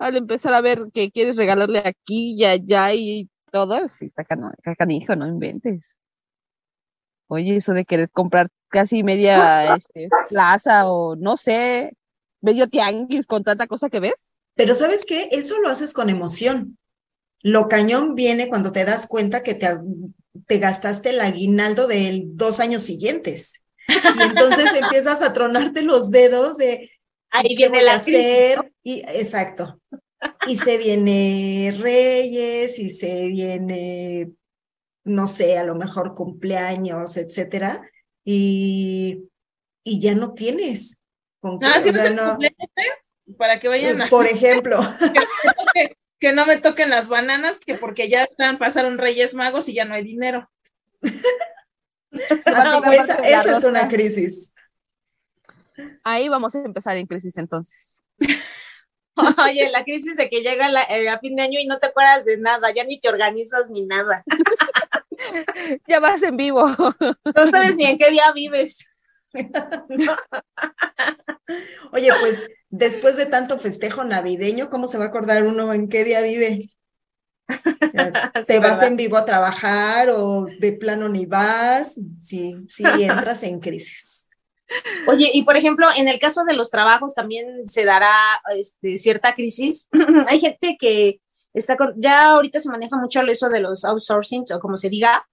Al 0.00 0.16
empezar 0.16 0.54
a 0.54 0.62
ver 0.62 0.86
que 0.94 1.10
quieres 1.10 1.36
regalarle 1.36 1.82
aquí 1.84 2.32
y 2.32 2.46
allá 2.46 2.94
y 2.94 3.28
todo, 3.52 3.86
sí 3.86 4.06
está 4.06 4.24
canijo, 4.24 5.14
no 5.14 5.28
inventes. 5.28 5.94
Oye, 7.28 7.56
eso 7.56 7.74
de 7.74 7.84
querer 7.84 8.08
comprar 8.10 8.48
casi 8.68 9.02
media 9.02 9.74
este, 9.76 10.08
plaza 10.30 10.90
o 10.90 11.16
no 11.16 11.36
sé, 11.36 11.92
medio 12.40 12.68
tianguis 12.68 13.26
con 13.26 13.44
tanta 13.44 13.66
cosa 13.66 13.90
que 13.90 14.00
ves. 14.00 14.32
Pero 14.54 14.74
¿sabes 14.74 15.04
qué? 15.06 15.28
Eso 15.32 15.60
lo 15.60 15.68
haces 15.68 15.92
con 15.92 16.08
emoción. 16.08 16.78
Lo 17.42 17.68
cañón 17.68 18.14
viene 18.14 18.48
cuando 18.48 18.72
te 18.72 18.86
das 18.86 19.06
cuenta 19.06 19.42
que 19.42 19.54
te, 19.54 19.68
te 20.46 20.58
gastaste 20.58 21.10
el 21.10 21.20
aguinaldo 21.20 21.86
de 21.88 22.22
dos 22.24 22.58
años 22.58 22.84
siguientes. 22.84 23.66
Y 23.86 24.22
entonces 24.22 24.70
empiezas 24.80 25.20
a 25.20 25.34
tronarte 25.34 25.82
los 25.82 26.10
dedos 26.10 26.56
de 26.56 26.90
ahí 27.30 27.56
viene 27.56 27.82
la 27.82 27.94
hacer 27.94 28.72
y 28.82 29.00
exacto. 29.00 29.80
Y 30.46 30.56
se 30.56 30.76
viene 30.76 31.74
Reyes 31.78 32.78
y 32.78 32.90
se 32.90 33.26
viene 33.26 34.32
no 35.04 35.26
sé, 35.26 35.58
a 35.58 35.64
lo 35.64 35.74
mejor 35.74 36.14
cumpleaños, 36.14 37.16
etcétera, 37.16 37.82
y, 38.24 39.28
y 39.84 40.00
ya 40.00 40.14
no 40.14 40.34
tienes. 40.34 41.00
¿Con 41.40 41.58
qué? 41.58 41.66
No, 42.12 42.32
O 42.32 42.36
no 42.36 42.38
para 43.38 43.60
que 43.60 43.68
vayan 43.68 44.02
a 44.02 44.08
Por 44.08 44.26
ejemplo, 44.26 44.80
que, 45.74 45.96
que 46.18 46.32
no 46.32 46.46
me 46.46 46.58
toquen 46.58 46.90
las 46.90 47.08
bananas, 47.08 47.60
que 47.60 47.74
porque 47.74 48.08
ya 48.08 48.24
están, 48.24 48.58
pasaron 48.58 48.98
Reyes 48.98 49.34
Magos 49.34 49.68
y 49.68 49.74
ya 49.74 49.84
no 49.84 49.94
hay 49.94 50.02
dinero. 50.02 50.50
así, 52.44 52.94
esa, 52.94 53.14
esa 53.16 53.56
es 53.56 53.64
una 53.64 53.88
crisis. 53.88 54.52
Ahí 56.04 56.28
vamos 56.28 56.54
a 56.54 56.62
empezar 56.64 56.96
en 56.96 57.06
crisis 57.06 57.36
entonces. 57.38 58.02
Oye, 59.44 59.70
la 59.70 59.84
crisis 59.84 60.16
de 60.16 60.28
que 60.30 60.40
llega 60.42 60.68
la- 60.70 60.84
eh, 60.84 61.08
a 61.08 61.18
fin 61.18 61.36
de 61.36 61.42
año 61.42 61.58
y 61.60 61.66
no 61.66 61.78
te 61.78 61.88
acuerdas 61.88 62.24
de 62.24 62.38
nada, 62.38 62.70
ya 62.72 62.84
ni 62.84 63.00
te 63.00 63.08
organizas 63.08 63.68
ni 63.70 63.84
nada. 63.86 64.24
Ya 65.86 66.00
vas 66.00 66.22
en 66.22 66.36
vivo. 66.36 66.64
No 67.36 67.46
sabes 67.46 67.76
ni 67.76 67.84
en 67.84 67.98
qué 67.98 68.10
día 68.10 68.32
vives. 68.32 68.86
Oye, 71.92 72.10
pues 72.20 72.50
después 72.70 73.16
de 73.16 73.26
tanto 73.26 73.58
festejo 73.58 74.04
navideño, 74.04 74.70
¿cómo 74.70 74.88
se 74.88 74.98
va 74.98 75.04
a 75.04 75.08
acordar 75.08 75.44
uno 75.44 75.72
en 75.74 75.88
qué 75.88 76.04
día 76.04 76.22
vive? 76.22 76.70
¿Te 77.48 78.44
Sí, 78.44 78.58
vas 78.58 78.62
¿verdad? 78.62 78.88
en 78.88 78.96
vivo 78.96 79.16
a 79.16 79.24
trabajar 79.24 80.08
o 80.10 80.46
de 80.60 80.72
plano 80.72 81.08
ni 81.08 81.26
vas? 81.26 82.00
Sí, 82.18 82.56
sí, 82.68 82.84
entras 82.84 83.42
en 83.42 83.60
crisis. 83.60 84.28
Oye, 85.06 85.30
y 85.32 85.42
por 85.42 85.56
ejemplo, 85.56 85.88
en 85.96 86.08
el 86.08 86.18
caso 86.18 86.44
de 86.44 86.54
los 86.54 86.70
trabajos 86.70 87.14
también 87.14 87.66
se 87.66 87.84
dará 87.84 88.14
este, 88.54 88.96
cierta 88.96 89.34
crisis. 89.34 89.88
Hay 90.28 90.40
gente 90.40 90.76
que 90.78 91.20
está 91.54 91.76
con, 91.76 91.94
ya 91.96 92.30
ahorita 92.30 92.58
se 92.58 92.68
maneja 92.68 92.96
mucho 92.96 93.22
eso 93.22 93.48
de 93.48 93.60
los 93.60 93.84
outsourcing 93.84 94.44
o 94.54 94.60
como 94.60 94.76
se 94.76 94.88
diga, 94.88 95.26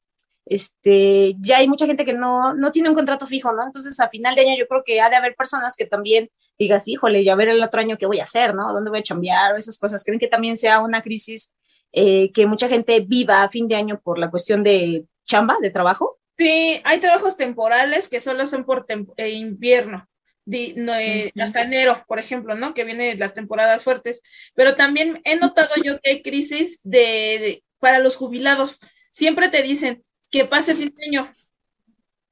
este, 0.50 1.36
ya 1.40 1.58
hay 1.58 1.68
mucha 1.68 1.86
gente 1.86 2.06
que 2.06 2.14
no, 2.14 2.54
no 2.54 2.72
tiene 2.72 2.90
un 2.90 2.96
contrato 2.96 3.28
fijo, 3.28 3.52
¿no? 3.52 3.64
Entonces, 3.66 4.00
a 4.00 4.10
final 4.10 4.34
de 4.34 4.42
año 4.42 4.56
yo 4.58 4.68
creo 4.68 4.84
que 4.86 5.02
ha 5.02 5.10
de 5.10 5.18
haber 5.18 5.36
personas 5.36 5.76
que 5.76 5.86
también 5.86 6.30
digas, 6.58 6.88
híjole, 6.88 7.24
ya 7.24 7.36
ver 7.36 7.50
el 7.50 7.62
otro 7.62 7.82
año 7.82 7.98
qué 7.98 8.06
voy 8.06 8.20
a 8.20 8.24
hacer, 8.24 8.56
¿no? 8.56 8.72
¿Dónde 8.74 8.90
voy 8.90 9.00
a 9.00 9.04
chambear? 9.04 9.58
Esas 9.58 9.78
cosas. 9.78 10.04
¿Creen 10.04 10.20
que 10.20 10.28
también 10.28 10.56
sea 10.58 10.80
una 10.80 11.02
crisis 11.02 11.54
eh, 11.92 12.32
que 12.32 12.46
mucha 12.46 12.70
gente 12.70 13.02
viva 13.02 13.44
a 13.44 13.50
fin 13.50 13.68
de 13.68 13.76
año 13.76 14.00
por 14.02 14.20
la 14.20 14.32
cuestión 14.32 14.64
de 14.64 15.06
chamba, 15.26 15.58
de 15.62 15.70
trabajo? 15.70 16.17
Sí, 16.38 16.82
hay 16.84 17.00
trabajos 17.00 17.36
temporales 17.38 18.08
que 18.10 18.22
solo 18.22 18.46
son 18.46 18.64
por 18.66 18.86
eh, 19.18 19.30
invierno, 19.30 20.08
di- 20.46 20.74
no, 20.78 20.94
eh, 20.96 21.32
hasta 21.40 21.64
enero, 21.64 22.04
por 22.08 22.20
ejemplo, 22.20 22.54
¿no? 22.56 22.74
Que 22.76 22.84
vienen 22.84 23.18
las 23.20 23.34
temporadas 23.34 23.84
fuertes. 23.84 24.22
Pero 24.54 24.76
también 24.76 25.20
he 25.24 25.36
notado 25.36 25.70
yo 25.84 26.00
que 26.00 26.12
hay 26.12 26.22
crisis 26.22 26.80
de, 26.84 27.00
de- 27.00 27.64
para 27.80 28.00
los 28.00 28.16
jubilados. 28.16 28.80
Siempre 29.12 29.50
te 29.50 29.64
dicen 29.64 30.04
que 30.30 30.46
pase 30.46 30.76
de 30.76 30.94
año. 31.08 31.32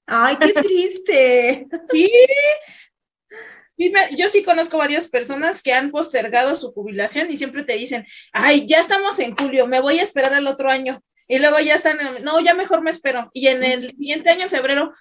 ¡Ay, 0.06 0.36
qué 0.40 0.54
triste! 0.62 1.66
Sí. 1.92 2.12
Yo 4.18 4.30
sí 4.30 4.44
conozco 4.44 4.78
varias 4.78 5.08
personas 5.10 5.62
que 5.62 5.74
han 5.74 5.92
postergado 5.92 6.56
su 6.56 6.72
jubilación 6.72 7.30
y 7.30 7.36
siempre 7.38 7.64
te 7.64 7.74
dicen, 7.74 8.06
ay, 8.32 8.66
ya 8.68 8.80
estamos 8.80 9.20
en 9.20 9.36
julio, 9.36 9.68
me 9.68 9.82
voy 9.82 10.00
a 10.00 10.04
esperar 10.04 10.34
al 10.34 10.48
otro 10.48 10.70
año. 10.70 11.04
Y 11.28 11.40
luego 11.40 11.60
ya 11.60 11.76
están, 11.76 11.98
en- 12.00 12.24
no, 12.24 12.40
ya 12.40 12.54
mejor 12.54 12.82
me 12.82 12.92
espero. 12.92 13.30
Y 13.34 13.48
en 13.48 13.64
el 13.64 13.90
siguiente 13.90 14.30
año, 14.30 14.44
en 14.44 14.50
febrero, 14.50 14.94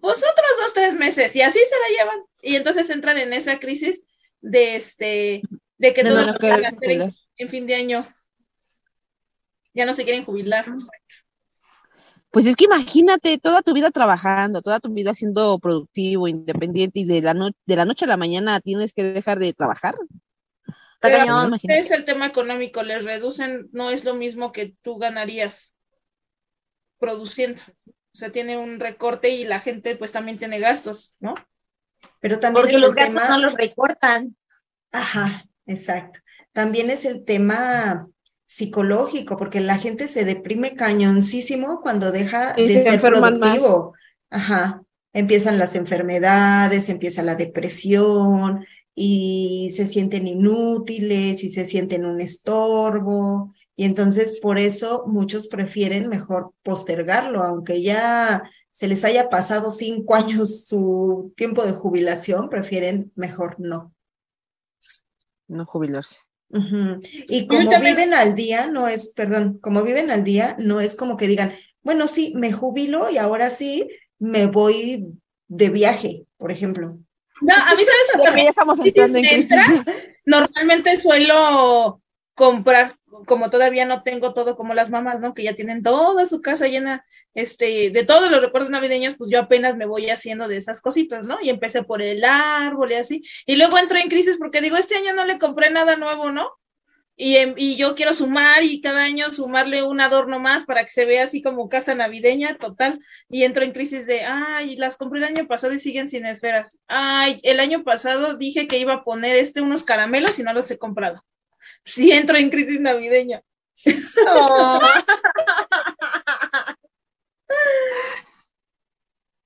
pues 0.00 0.18
otros 0.18 0.46
dos, 0.60 0.74
tres 0.74 0.94
meses, 0.94 1.34
y 1.36 1.42
así 1.42 1.58
se 1.64 1.76
la 1.76 1.98
llevan. 2.04 2.24
Y 2.42 2.56
entonces 2.56 2.88
entran 2.90 3.18
en 3.18 3.32
esa 3.32 3.58
crisis 3.58 4.04
de 4.40 4.74
este, 4.76 5.42
de 5.78 5.94
que 5.94 6.02
todos 6.04 6.26
no 6.28 6.32
van 6.34 6.36
a 6.36 6.38
quererse 6.56 6.76
hacer 6.76 6.90
en, 6.90 7.12
en 7.36 7.48
fin 7.48 7.66
de 7.66 7.74
año. 7.74 8.06
Ya 9.74 9.86
no 9.86 9.94
se 9.94 10.04
quieren 10.04 10.24
jubilar. 10.24 10.66
Pues 12.30 12.46
es 12.46 12.56
que 12.56 12.64
imagínate 12.64 13.38
toda 13.38 13.60
tu 13.62 13.74
vida 13.74 13.90
trabajando, 13.90 14.62
toda 14.62 14.80
tu 14.80 14.90
vida 14.92 15.12
siendo 15.14 15.58
productivo, 15.58 16.28
independiente 16.28 17.00
y 17.00 17.04
de 17.04 17.20
la, 17.20 17.34
no- 17.34 17.50
de 17.66 17.76
la 17.76 17.84
noche 17.84 18.04
a 18.06 18.08
la 18.08 18.16
mañana 18.16 18.60
tienes 18.60 18.92
que 18.92 19.02
dejar 19.02 19.38
de 19.38 19.52
trabajar. 19.52 19.94
Está 21.02 21.08
Pero 21.08 21.18
cañón. 21.18 21.48
imagínate. 21.48 21.80
es 21.80 21.90
el 21.90 22.04
tema 22.04 22.26
económico, 22.26 22.82
les 22.84 23.04
reducen, 23.04 23.68
no 23.72 23.90
es 23.90 24.04
lo 24.04 24.14
mismo 24.14 24.52
que 24.52 24.76
tú 24.82 24.98
ganarías 24.98 25.74
produciendo. 26.98 27.60
O 27.86 28.18
sea, 28.18 28.30
tiene 28.30 28.56
un 28.56 28.78
recorte 28.78 29.30
y 29.30 29.44
la 29.44 29.60
gente 29.60 29.96
pues 29.96 30.12
también 30.12 30.38
tiene 30.38 30.60
gastos, 30.60 31.16
¿no? 31.18 31.34
Pero 32.20 32.38
también 32.38 32.62
Porque 32.62 32.76
es 32.76 32.80
los 32.80 32.90
el 32.90 32.96
gastos 32.96 33.14
tema- 33.22 33.36
no 33.36 33.42
los 33.42 33.54
recortan. 33.54 34.36
Ajá, 34.92 35.44
exacto. 35.66 36.20
También 36.52 36.90
es 36.90 37.04
el 37.04 37.24
tema 37.24 38.06
psicológico, 38.46 39.36
porque 39.38 39.60
la 39.60 39.78
gente 39.78 40.06
se 40.06 40.24
deprime 40.24 40.76
cañoncísimo 40.76 41.80
cuando 41.80 42.12
deja 42.12 42.54
Sí, 42.54 42.62
de 42.62 42.68
se 42.68 42.80
ser 42.82 43.00
más. 43.00 43.10
productivo. 43.10 43.94
Ajá. 44.30 44.82
Empiezan 45.14 45.58
las 45.58 45.74
enfermedades, 45.74 46.88
empieza 46.90 47.22
la 47.22 47.34
depresión 47.34 48.64
y 48.94 49.70
se 49.74 49.86
sienten 49.86 50.26
inútiles 50.28 51.44
y 51.44 51.48
se 51.50 51.64
sienten 51.64 52.04
un 52.04 52.20
estorbo. 52.20 53.54
Y 53.76 53.84
entonces 53.84 54.38
por 54.40 54.58
eso 54.58 55.04
muchos 55.06 55.48
prefieren 55.48 56.08
mejor 56.08 56.52
postergarlo, 56.62 57.42
aunque 57.42 57.82
ya 57.82 58.42
se 58.70 58.88
les 58.88 59.04
haya 59.04 59.30
pasado 59.30 59.70
cinco 59.70 60.14
años 60.14 60.66
su 60.66 61.32
tiempo 61.36 61.64
de 61.64 61.72
jubilación, 61.72 62.48
prefieren 62.48 63.12
mejor 63.14 63.56
no. 63.58 63.94
No 65.48 65.66
jubilarse. 65.66 66.20
Y 67.28 67.46
como 67.46 67.70
también- 67.70 67.96
viven 67.96 68.14
al 68.14 68.34
día, 68.34 68.66
no 68.66 68.88
es, 68.88 69.12
perdón, 69.14 69.58
como 69.62 69.82
viven 69.82 70.10
al 70.10 70.22
día, 70.22 70.54
no 70.58 70.80
es 70.80 70.96
como 70.96 71.16
que 71.16 71.26
digan, 71.26 71.54
bueno, 71.82 72.08
sí, 72.08 72.34
me 72.36 72.52
jubilo 72.52 73.08
y 73.10 73.16
ahora 73.16 73.48
sí 73.48 73.88
me 74.18 74.46
voy 74.46 75.06
de 75.48 75.70
viaje, 75.70 76.26
por 76.36 76.52
ejemplo. 76.52 76.98
No, 77.42 77.54
a 77.54 77.74
mí 77.74 77.82
sabes 77.84 78.24
Ya 78.24 78.34
que 78.34 78.42
ya 78.44 78.48
estamos 78.50 78.78
entrando 78.78 79.18
en 79.18 79.24
crisis. 79.24 79.50
entra, 79.50 79.84
normalmente 80.24 80.96
suelo 80.96 82.00
comprar, 82.34 82.96
como 83.26 83.50
todavía 83.50 83.84
no 83.84 84.02
tengo 84.02 84.32
todo 84.32 84.56
como 84.56 84.74
las 84.74 84.90
mamás, 84.90 85.20
¿no? 85.20 85.34
Que 85.34 85.42
ya 85.42 85.54
tienen 85.54 85.82
toda 85.82 86.24
su 86.26 86.40
casa 86.40 86.66
llena, 86.66 87.04
este, 87.34 87.90
de 87.90 88.04
todos 88.04 88.30
los 88.30 88.40
recuerdos 88.40 88.70
navideños, 88.70 89.14
pues 89.16 89.30
yo 89.30 89.38
apenas 89.40 89.76
me 89.76 89.86
voy 89.86 90.10
haciendo 90.10 90.48
de 90.48 90.56
esas 90.56 90.80
cositas, 90.80 91.26
¿no? 91.26 91.38
Y 91.42 91.50
empecé 91.50 91.82
por 91.82 92.00
el 92.00 92.24
árbol 92.24 92.92
y 92.92 92.94
así, 92.94 93.22
y 93.46 93.56
luego 93.56 93.78
entré 93.78 94.00
en 94.00 94.08
crisis 94.08 94.38
porque 94.38 94.60
digo, 94.60 94.76
este 94.76 94.96
año 94.96 95.12
no 95.14 95.24
le 95.24 95.38
compré 95.38 95.70
nada 95.70 95.96
nuevo, 95.96 96.30
¿no? 96.30 96.50
Y, 97.16 97.36
y 97.56 97.76
yo 97.76 97.94
quiero 97.94 98.14
sumar 98.14 98.62
y 98.62 98.80
cada 98.80 99.02
año 99.02 99.30
sumarle 99.30 99.82
un 99.82 100.00
adorno 100.00 100.38
más 100.38 100.64
para 100.64 100.82
que 100.82 100.90
se 100.90 101.04
vea 101.04 101.24
así 101.24 101.42
como 101.42 101.68
casa 101.68 101.94
navideña 101.94 102.56
total. 102.56 103.00
Y 103.28 103.44
entro 103.44 103.64
en 103.64 103.72
crisis 103.72 104.06
de, 104.06 104.24
ay, 104.24 104.76
las 104.76 104.96
compré 104.96 105.18
el 105.18 105.24
año 105.24 105.46
pasado 105.46 105.72
y 105.72 105.78
siguen 105.78 106.08
sin 106.08 106.26
esferas. 106.26 106.78
Ay, 106.88 107.40
el 107.42 107.60
año 107.60 107.84
pasado 107.84 108.34
dije 108.36 108.66
que 108.66 108.78
iba 108.78 108.94
a 108.94 109.04
poner 109.04 109.36
este 109.36 109.60
unos 109.60 109.84
caramelos 109.84 110.38
y 110.38 110.42
no 110.42 110.52
los 110.52 110.70
he 110.70 110.78
comprado. 110.78 111.24
Sí 111.84 112.12
entro 112.12 112.36
en 112.36 112.50
crisis 112.50 112.80
navideña. 112.80 113.42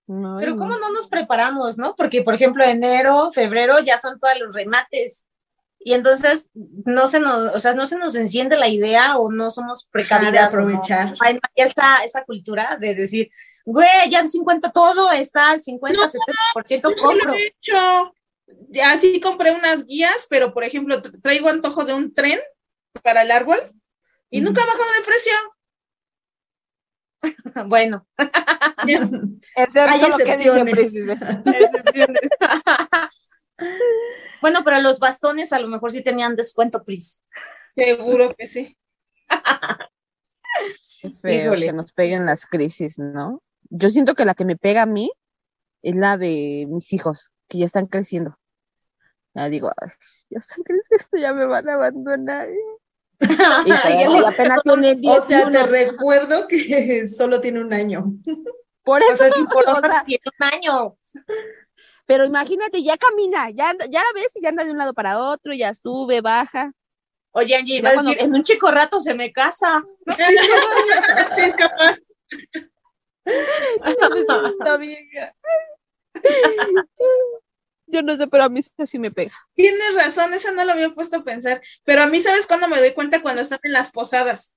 No, 0.06 0.36
Pero. 0.38 0.54
¿cómo 0.56 0.78
no 0.78 0.92
nos 0.92 1.08
preparamos, 1.08 1.78
no? 1.78 1.94
Porque, 1.96 2.22
por 2.22 2.34
ejemplo, 2.34 2.64
enero, 2.64 3.30
febrero 3.32 3.80
ya 3.80 3.98
son 3.98 4.20
todos 4.20 4.38
los 4.38 4.54
remates. 4.54 5.26
Y 5.88 5.94
entonces 5.94 6.50
no 6.52 7.06
se 7.06 7.20
nos, 7.20 7.46
o 7.46 7.60
sea, 7.60 7.72
no 7.72 7.86
se 7.86 7.96
nos 7.96 8.16
enciende 8.16 8.56
la 8.56 8.66
idea 8.66 9.18
o 9.18 9.30
no 9.30 9.52
somos 9.52 9.84
de 9.84 9.90
precavidas. 9.92 10.52
o 10.52 10.56
no. 10.56 10.62
aprovechar. 10.64 11.14
Hay 11.20 11.38
esa, 11.54 11.98
esa 12.04 12.24
cultura 12.24 12.76
de 12.80 12.96
decir, 12.96 13.30
güey, 13.64 14.10
ya 14.10 14.18
el 14.18 14.28
50 14.28 14.72
todo 14.72 15.12
está 15.12 15.50
al 15.50 15.60
50, 15.60 15.96
No, 16.00 16.08
70% 16.08 16.12
Yo 16.66 16.72
sí 16.72 16.80
lo 16.80 16.96
compro. 16.96 17.34
he 17.34 17.46
hecho. 17.46 18.12
Así 18.84 19.20
compré 19.20 19.52
unas 19.52 19.86
guías, 19.86 20.26
pero 20.28 20.52
por 20.52 20.64
ejemplo, 20.64 21.00
tra- 21.00 21.22
traigo 21.22 21.48
antojo 21.50 21.84
de 21.84 21.94
un 21.94 22.12
tren 22.12 22.40
para 23.04 23.22
el 23.22 23.30
árbol 23.30 23.72
y 24.28 24.40
nunca 24.40 24.64
ha 24.64 24.66
bajado 24.66 24.90
de 24.98 25.04
precio. 25.04 25.34
bueno, 27.68 28.06
Hay 28.18 30.00
lo 30.10 30.16
que 30.16 30.24
dice 30.24 30.24
excepciones. 30.24 30.92
Bueno, 34.42 34.60
pero 34.64 34.80
los 34.80 34.98
bastones 34.98 35.52
a 35.52 35.58
lo 35.58 35.68
mejor 35.68 35.90
sí 35.90 36.02
tenían 36.02 36.36
descuento, 36.36 36.84
Pris. 36.84 37.22
Seguro 37.74 38.34
que 38.36 38.46
sí. 38.48 38.76
Feo 41.22 41.44
Híjole. 41.44 41.66
que 41.66 41.72
nos 41.72 41.92
peguen 41.92 42.26
las 42.26 42.46
crisis, 42.46 42.98
¿no? 42.98 43.42
Yo 43.68 43.88
siento 43.88 44.14
que 44.14 44.24
la 44.24 44.34
que 44.34 44.44
me 44.44 44.56
pega 44.56 44.82
a 44.82 44.86
mí 44.86 45.10
es 45.82 45.96
la 45.96 46.16
de 46.16 46.66
mis 46.68 46.92
hijos, 46.92 47.30
que 47.48 47.58
ya 47.58 47.64
están 47.64 47.86
creciendo. 47.86 48.38
Ya 49.34 49.48
digo, 49.48 49.70
"Ay, 49.76 49.90
ya 50.30 50.38
están 50.38 50.62
creciendo, 50.64 51.06
ya 51.18 51.32
me 51.32 51.46
van 51.46 51.68
a 51.68 51.74
abandonar. 51.74 52.48
Y 53.66 54.24
apenas 54.24 54.62
tiene 54.62 54.98
O 55.08 55.20
sea, 55.20 55.46
11 55.46 55.58
te 55.58 55.66
recuerdo 55.66 56.46
que 56.48 57.06
solo 57.08 57.40
tiene 57.40 57.60
un 57.60 57.72
año. 57.72 58.12
Por 58.82 59.02
O 59.02 59.04
eso, 59.04 59.16
sea, 59.28 59.28
o 59.28 59.76
sea, 59.80 60.04
tiene 60.04 60.22
un 60.38 60.46
año. 60.54 60.96
Pero 62.06 62.24
imagínate, 62.24 62.82
ya 62.82 62.96
camina, 62.96 63.50
ya, 63.50 63.72
ya 63.90 64.00
la 64.00 64.12
ves 64.14 64.34
y 64.36 64.42
ya 64.42 64.48
anda 64.50 64.64
de 64.64 64.70
un 64.70 64.78
lado 64.78 64.94
para 64.94 65.18
otro, 65.18 65.52
ya 65.52 65.74
sube, 65.74 66.20
baja. 66.20 66.72
Oye, 67.32 67.54
Angie, 67.54 67.78
a 67.78 67.92
cuando- 67.92 68.10
decir, 68.10 68.22
en 68.22 68.34
un 68.34 68.42
chico 68.42 68.70
rato 68.70 68.98
se 69.00 69.14
me 69.14 69.32
casa. 69.32 69.82
Es 71.36 71.54
capaz. 71.54 71.96
Yo 77.88 78.02
no 78.02 78.16
sé, 78.16 78.26
pero 78.26 78.44
a 78.44 78.48
mí 78.48 78.60
sí 78.62 78.98
me 78.98 79.10
pega. 79.10 79.34
Tienes 79.54 79.94
razón, 79.94 80.34
esa 80.34 80.50
no 80.50 80.64
lo 80.64 80.72
había 80.72 80.94
puesto 80.94 81.16
a 81.16 81.24
pensar. 81.24 81.60
Pero 81.84 82.02
a 82.02 82.06
mí, 82.06 82.20
¿sabes 82.20 82.46
cuándo 82.46 82.68
me 82.68 82.78
doy 82.78 82.92
cuenta? 82.92 83.22
Cuando 83.22 83.42
están 83.42 83.60
en 83.62 83.72
las 83.72 83.90
posadas. 83.90 84.54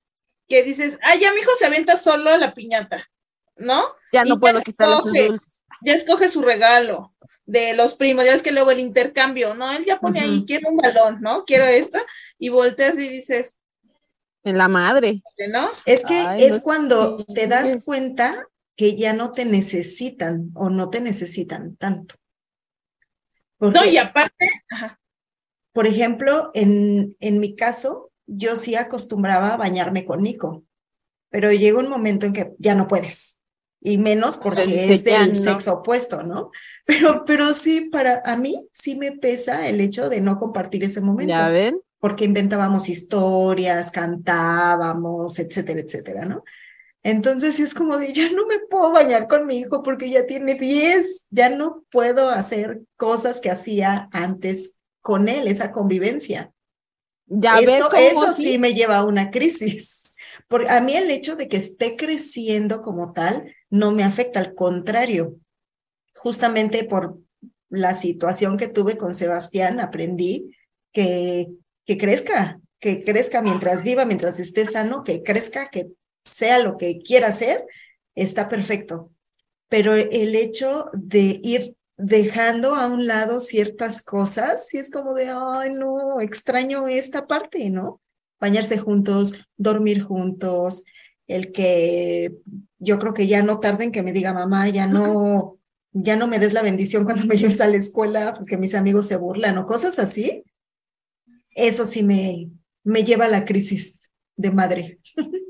Que 0.48 0.63
dices, 0.63 0.98
ah, 1.03 1.15
ya 1.15 1.32
mi 1.34 1.41
hijo 1.41 1.53
se 1.56 1.65
avienta 1.68 1.96
solo 1.96 2.32
a 2.32 2.38
la 2.38 2.53
piñata, 2.53 3.08
¿no? 3.56 3.94
Ya 4.12 4.25
no 4.25 4.39
puedo 4.39 4.60
quitarle 4.62 4.96
sus 4.98 5.13
dulces. 5.13 5.59
Ya 5.82 5.94
escoge 5.94 6.28
su 6.28 6.42
regalo 6.42 7.14
de 7.46 7.74
los 7.74 7.96
primos, 7.96 8.26
ya 8.26 8.32
ves 8.32 8.44
que 8.44 8.52
luego 8.52 8.70
el 8.70 8.80
intercambio, 8.80 9.56
¿no? 9.56 9.72
Él 9.72 9.84
ya 9.84 10.00
pone 10.00 10.20
ahí, 10.20 10.46
quiero 10.46 10.70
un 10.70 10.78
balón, 10.78 11.20
¿no? 11.20 11.46
Quiero 11.46 11.66
esto, 11.66 11.98
y 12.38 12.50
volteas 12.50 12.96
y 13.00 13.10
dices. 13.10 13.58
En 14.44 14.58
la 14.58 14.68
madre. 14.68 15.24
¿No? 15.52 15.70
Es 15.86 16.06
que 16.06 16.24
es 16.38 16.62
cuando 16.62 17.26
te 17.26 17.48
das 17.48 17.84
cuenta 17.84 18.46
que 18.76 18.96
ya 18.96 19.14
no 19.14 19.32
te 19.32 19.46
necesitan 19.46 20.52
o 20.54 20.70
no 20.70 20.90
te 20.90 21.02
necesitan 21.02 21.76
tanto. 21.76 22.16
no, 23.60 23.84
y 23.84 23.98
aparte, 23.98 24.50
por 25.74 25.88
ejemplo, 25.88 26.52
en, 26.54 27.18
en 27.20 27.40
mi 27.40 27.56
caso, 27.56 28.12
yo 28.28 28.56
sí 28.56 28.76
acostumbraba 28.76 29.54
a 29.54 29.58
bañarme 29.58 30.06
con 30.06 30.22
Nico, 30.22 30.64
pero 31.30 31.52
llega 31.52 31.80
un 31.80 31.90
momento 31.90 32.28
en 32.28 32.34
que 32.34 32.54
ya 32.60 32.76
no 32.76 32.88
puedes, 32.88 33.38
y 33.82 33.98
menos 33.98 34.38
porque 34.38 34.92
es 34.92 35.04
del 35.04 35.36
sexo 35.36 35.76
opuesto, 35.76 36.24
¿no? 36.24 36.52
Pero, 36.86 37.24
pero 37.26 37.54
sí, 37.54 37.90
para 37.92 38.22
a 38.26 38.36
mí 38.36 38.68
sí 38.72 38.96
me 38.96 39.12
pesa 39.12 39.68
el 39.68 39.80
hecho 39.80 40.10
de 40.10 40.22
no 40.22 40.38
compartir 40.38 40.84
ese 40.84 41.02
momento. 41.02 41.34
Ya 41.34 41.50
ven. 41.50 41.80
Porque 42.00 42.26
inventábamos 42.26 42.90
historias, 42.90 43.92
cantábamos, 43.92 45.38
etcétera, 45.40 45.82
etcétera, 45.82 46.26
¿no? 46.26 46.44
Entonces 47.04 47.60
es 47.60 47.74
como 47.74 47.98
de, 47.98 48.12
ya 48.14 48.30
no 48.32 48.46
me 48.48 48.60
puedo 48.60 48.92
bañar 48.92 49.28
con 49.28 49.46
mi 49.46 49.60
hijo 49.60 49.84
porque 49.84 50.10
ya 50.10 50.26
tiene 50.26 50.56
10, 50.56 51.28
ya 51.30 51.50
no 51.50 51.84
puedo 51.92 52.30
hacer 52.30 52.82
cosas 52.98 53.40
que 53.40 53.50
hacía 53.50 54.10
antes 54.12 54.80
con 55.02 55.30
él, 55.30 55.48
esa 55.48 55.72
convivencia. 55.72 56.52
Ya 57.26 57.60
eso, 57.60 57.92
eso 57.94 58.34
sí 58.34 58.58
me 58.58 58.74
lleva 58.74 58.98
a 58.98 59.06
una 59.06 59.32
crisis. 59.32 60.09
Porque 60.48 60.70
a 60.70 60.82
mí 60.82 60.96
el 60.96 61.10
hecho 61.12 61.36
de 61.36 61.48
que 61.48 61.58
esté 61.58 61.96
creciendo 61.96 62.82
como 62.82 63.14
tal 63.14 63.56
no 63.70 63.92
me 63.92 64.04
afecta, 64.04 64.40
al 64.40 64.54
contrario. 64.54 65.38
Justamente 66.16 66.84
por 66.84 67.18
la 67.70 67.94
situación 67.94 68.58
que 68.58 68.68
tuve 68.68 68.98
con 68.98 69.14
Sebastián, 69.14 69.80
aprendí 69.80 70.56
que, 70.92 71.48
que 71.86 71.98
crezca, 71.98 72.60
que 72.80 73.04
crezca 73.04 73.42
mientras 73.42 73.84
viva, 73.84 74.06
mientras 74.06 74.40
esté 74.40 74.66
sano, 74.66 75.04
que 75.04 75.24
crezca, 75.24 75.68
que 75.68 75.88
sea 76.26 76.60
lo 76.60 76.78
que 76.78 77.00
quiera 77.00 77.28
hacer, 77.28 77.66
está 78.16 78.50
perfecto. 78.50 79.12
Pero 79.68 79.94
el 79.94 80.36
hecho 80.36 80.90
de 80.94 81.40
ir 81.44 81.76
dejando 81.98 82.76
a 82.76 82.88
un 82.88 83.08
lado 83.08 83.40
ciertas 83.40 84.02
cosas, 84.02 84.68
sí 84.68 84.78
es 84.78 84.90
como 84.90 85.14
de, 85.14 85.30
ay, 85.30 85.72
no, 85.72 86.22
extraño 86.22 86.88
esta 86.88 87.28
parte, 87.28 87.70
¿no? 87.70 88.02
Bañarse 88.39 88.77
juntos, 88.77 89.48
dormir 89.58 90.01
juntos, 90.01 90.86
el 91.27 91.51
que 91.51 92.34
yo 92.79 93.00
creo 93.00 93.13
que 93.13 93.27
ya 93.27 93.43
no 93.43 93.60
tarden 93.60 93.91
que 93.91 94.03
me 94.03 94.13
diga, 94.13 94.34
mamá, 94.34 94.69
ya 94.69 94.88
no, 94.88 95.60
ya 95.91 96.15
no 96.15 96.27
me 96.27 96.39
des 96.39 96.53
la 96.53 96.62
bendición 96.62 97.05
cuando 97.05 97.25
me 97.25 97.38
lleves 97.38 97.62
a 97.62 97.67
la 97.67 97.77
escuela 97.77 98.34
porque 98.34 98.58
mis 98.58 98.75
amigos 98.75 99.08
se 99.08 99.17
burlan 99.17 99.58
o 99.58 99.65
cosas 99.65 100.00
así. 100.00 100.43
Eso 101.51 101.86
sí 101.86 102.03
me, 102.03 102.50
me 102.84 103.03
lleva 103.03 103.25
a 103.25 103.29
la 103.29 103.46
crisis 103.46 104.10
de 104.36 104.51
madre. 104.51 105.00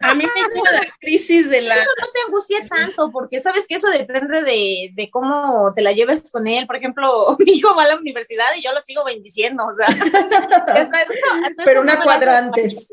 A 0.00 0.14
mí 0.14 0.24
me 0.24 0.54
gusta 0.54 0.72
la 0.72 0.94
crisis 1.00 1.48
de 1.48 1.62
la... 1.62 1.74
Eso 1.74 1.90
no 1.98 2.06
te 2.12 2.20
angustia 2.26 2.66
tanto, 2.68 3.10
porque 3.10 3.40
sabes 3.40 3.66
que 3.66 3.76
eso 3.76 3.88
depende 3.88 4.42
de, 4.42 4.90
de, 4.92 5.10
cómo 5.10 5.72
te 5.74 5.80
la 5.80 5.92
lleves 5.92 6.30
con 6.30 6.46
él. 6.46 6.66
Por 6.66 6.76
ejemplo, 6.76 7.36
mi 7.44 7.52
hijo 7.52 7.74
va 7.74 7.84
a 7.84 7.88
la 7.88 7.96
universidad 7.96 8.46
y 8.56 8.62
yo 8.62 8.72
lo 8.72 8.80
sigo 8.80 9.04
bendiciendo, 9.04 9.64
o 9.64 9.74
sea... 9.74 9.86
Pero 11.64 11.80
una 11.80 12.02
cuadra 12.02 12.38
antes. 12.38 12.90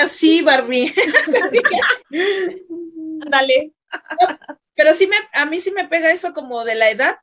así, 0.00 0.42
Barbie. 0.42 0.94
Dale. 3.30 3.72
Pero 4.74 4.94
sí 4.94 5.06
me, 5.06 5.16
a 5.32 5.46
mí 5.46 5.60
sí 5.60 5.70
me 5.70 5.88
pega 5.88 6.10
eso 6.10 6.32
como 6.32 6.64
de 6.64 6.74
la 6.74 6.90
edad, 6.90 7.18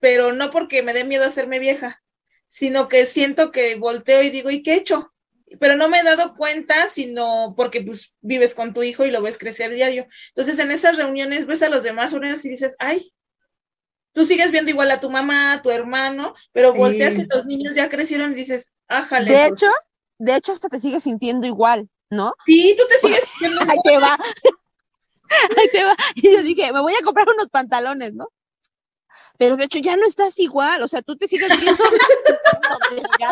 pero 0.00 0.32
no 0.32 0.50
porque 0.50 0.82
me 0.82 0.92
dé 0.92 1.04
miedo 1.04 1.24
hacerme 1.24 1.58
vieja, 1.58 2.02
sino 2.48 2.88
que 2.88 3.06
siento 3.06 3.52
que 3.52 3.76
volteo 3.76 4.22
y 4.22 4.30
digo, 4.30 4.50
¿y 4.50 4.62
qué 4.62 4.74
he 4.74 4.76
hecho? 4.76 5.13
Pero 5.60 5.76
no 5.76 5.88
me 5.88 6.00
he 6.00 6.02
dado 6.02 6.34
cuenta, 6.34 6.86
sino 6.88 7.54
porque 7.56 7.82
pues 7.82 8.16
vives 8.20 8.54
con 8.54 8.74
tu 8.74 8.82
hijo 8.82 9.04
y 9.04 9.10
lo 9.10 9.22
ves 9.22 9.38
crecer 9.38 9.72
diario. 9.72 10.06
Entonces 10.28 10.58
en 10.58 10.70
esas 10.70 10.96
reuniones 10.96 11.46
ves 11.46 11.62
a 11.62 11.68
los 11.68 11.82
demás 11.82 12.14
y 12.44 12.48
dices, 12.48 12.76
ay, 12.78 13.12
tú 14.12 14.24
sigues 14.24 14.50
viendo 14.50 14.70
igual 14.70 14.90
a 14.90 15.00
tu 15.00 15.10
mamá, 15.10 15.52
a 15.52 15.62
tu 15.62 15.70
hermano, 15.70 16.34
pero 16.52 16.74
volteas 16.74 17.18
y 17.18 17.26
los 17.26 17.44
niños 17.44 17.74
ya 17.74 17.88
crecieron 17.88 18.32
y 18.32 18.36
dices, 18.36 18.72
ájale. 18.88 19.30
De 19.30 19.46
hecho, 19.46 19.66
de 20.18 20.36
hecho 20.36 20.52
hasta 20.52 20.68
te 20.68 20.78
sigues 20.78 21.02
sintiendo 21.02 21.46
igual, 21.46 21.88
¿no? 22.10 22.34
Sí, 22.46 22.74
tú 22.76 22.84
te 22.88 22.98
sigues 22.98 23.24
sintiendo 23.30 23.62
igual. 23.62 23.70
Ahí 23.70 23.78
te 23.84 23.98
va. 23.98 24.16
Ahí 25.56 25.68
te 25.72 25.84
va. 25.84 25.96
Y 26.14 26.32
yo 26.32 26.42
dije, 26.42 26.72
me 26.72 26.80
voy 26.80 26.94
a 26.94 27.04
comprar 27.04 27.28
unos 27.28 27.48
pantalones, 27.48 28.14
¿no? 28.14 28.28
pero 29.38 29.56
de 29.56 29.64
hecho 29.64 29.78
ya 29.80 29.96
no 29.96 30.06
estás 30.06 30.38
igual, 30.38 30.82
o 30.82 30.88
sea, 30.88 31.02
tú 31.02 31.16
te 31.16 31.26
sigues 31.26 31.48
viendo 31.60 31.82
¿Qué 33.18 33.24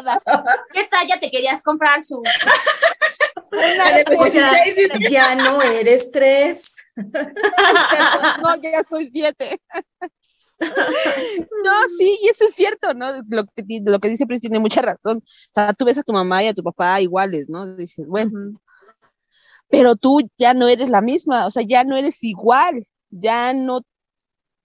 talla 1.02 1.20
te 1.20 1.30
querías 1.30 1.62
comprar 1.62 2.02
su? 2.02 2.22
ya 5.10 5.34
no 5.34 5.60
eres 5.62 6.10
tres. 6.10 6.76
no, 8.42 8.56
ya 8.60 8.82
soy 8.82 9.08
siete. 9.10 9.60
No, 11.64 11.88
sí, 11.98 12.20
y 12.22 12.28
eso 12.28 12.44
es 12.44 12.54
cierto, 12.54 12.94
¿no? 12.94 13.20
Lo 13.28 13.44
que, 13.46 13.64
lo 13.84 13.98
que 13.98 14.08
dice 14.08 14.26
Pris 14.26 14.40
tiene 14.40 14.60
mucha 14.60 14.80
razón. 14.80 15.18
O 15.18 15.50
sea, 15.50 15.72
tú 15.72 15.84
ves 15.84 15.98
a 15.98 16.04
tu 16.04 16.12
mamá 16.12 16.44
y 16.44 16.46
a 16.46 16.54
tu 16.54 16.62
papá 16.62 17.00
iguales, 17.00 17.48
¿no? 17.48 17.74
Dices, 17.74 18.06
bueno, 18.06 18.60
pero 19.68 19.96
tú 19.96 20.20
ya 20.38 20.54
no 20.54 20.68
eres 20.68 20.88
la 20.88 21.00
misma, 21.00 21.46
o 21.46 21.50
sea, 21.50 21.64
ya 21.66 21.82
no 21.82 21.96
eres 21.96 22.22
igual, 22.22 22.86
ya 23.10 23.52
no 23.52 23.80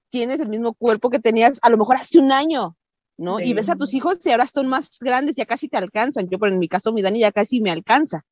tienes 0.10 0.40
el 0.40 0.50
mismo 0.50 0.76
cuerpo 0.76 1.10
que 1.10 1.18
tenías 1.18 1.58
a 1.64 1.72
lo 1.72 1.78
mejor 1.78 1.96
hace 1.96 2.20
un 2.20 2.32
año, 2.32 2.78
¿no? 3.18 3.40
Y 3.40 3.54
ves 3.54 3.70
a 3.70 3.76
tus 3.76 3.94
hijos 3.94 4.26
y 4.26 4.32
ahora 4.32 4.44
están 4.44 4.68
más 4.68 4.98
grandes, 5.00 5.36
ya 5.36 5.46
casi 5.46 5.68
te 5.68 5.78
alcanzan. 5.78 6.30
Yo, 6.30 6.40
pero 6.40 6.54
en 6.54 6.60
mi 6.60 6.68
caso, 6.68 6.94
mi 6.94 7.02
Dani 7.02 7.20
ya 7.20 7.32
casi 7.32 7.62
me 7.62 7.72
alcanza. 7.72 8.24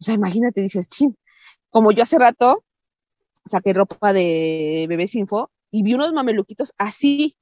O 0.00 0.04
sea, 0.04 0.14
imagínate, 0.14 0.60
dices, 0.60 0.88
chin, 0.88 1.16
como 1.70 1.92
yo 1.92 2.02
hace 2.02 2.18
rato 2.18 2.64
saqué 3.44 3.72
ropa 3.72 4.12
de 4.12 4.86
Bebés 4.88 5.14
Info 5.14 5.50
y 5.70 5.82
vi 5.82 5.94
unos 5.94 6.12
mameluquitos 6.12 6.72
así. 6.78 7.36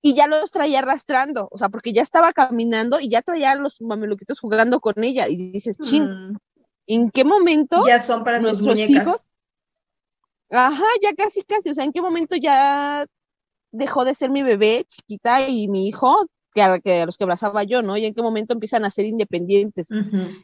Y 0.00 0.14
ya 0.14 0.28
los 0.28 0.50
traía 0.50 0.78
arrastrando, 0.78 1.48
o 1.50 1.58
sea, 1.58 1.68
porque 1.68 1.92
ya 1.92 2.02
estaba 2.02 2.32
caminando 2.32 3.00
y 3.00 3.08
ya 3.08 3.22
traía 3.22 3.54
los 3.56 3.80
mameluquitos 3.80 4.40
jugando 4.40 4.80
con 4.80 5.02
ella. 5.02 5.28
Y 5.28 5.50
dices, 5.50 5.76
chin, 5.78 6.04
mm. 6.04 6.36
¿en 6.86 7.10
qué 7.10 7.24
momento 7.24 7.84
ya 7.86 7.98
son 7.98 8.22
para 8.22 8.38
nuestros 8.38 8.78
hijos 8.78 9.28
Ajá, 10.50 10.84
ya 11.02 11.12
casi, 11.14 11.42
casi. 11.42 11.70
O 11.70 11.74
sea, 11.74 11.84
¿en 11.84 11.92
qué 11.92 12.00
momento 12.00 12.36
ya 12.36 13.06
dejó 13.70 14.04
de 14.04 14.14
ser 14.14 14.30
mi 14.30 14.42
bebé 14.42 14.84
chiquita 14.88 15.48
y 15.48 15.68
mi 15.68 15.88
hijo, 15.88 16.16
que 16.54 16.62
a, 16.62 16.78
que 16.80 17.04
los 17.06 17.16
que 17.16 17.24
abrazaba 17.24 17.62
yo, 17.64 17.82
¿no? 17.82 17.96
Y 17.96 18.06
en 18.06 18.14
qué 18.14 18.22
momento 18.22 18.54
empiezan 18.54 18.84
a 18.84 18.90
ser 18.90 19.06
independientes. 19.06 19.88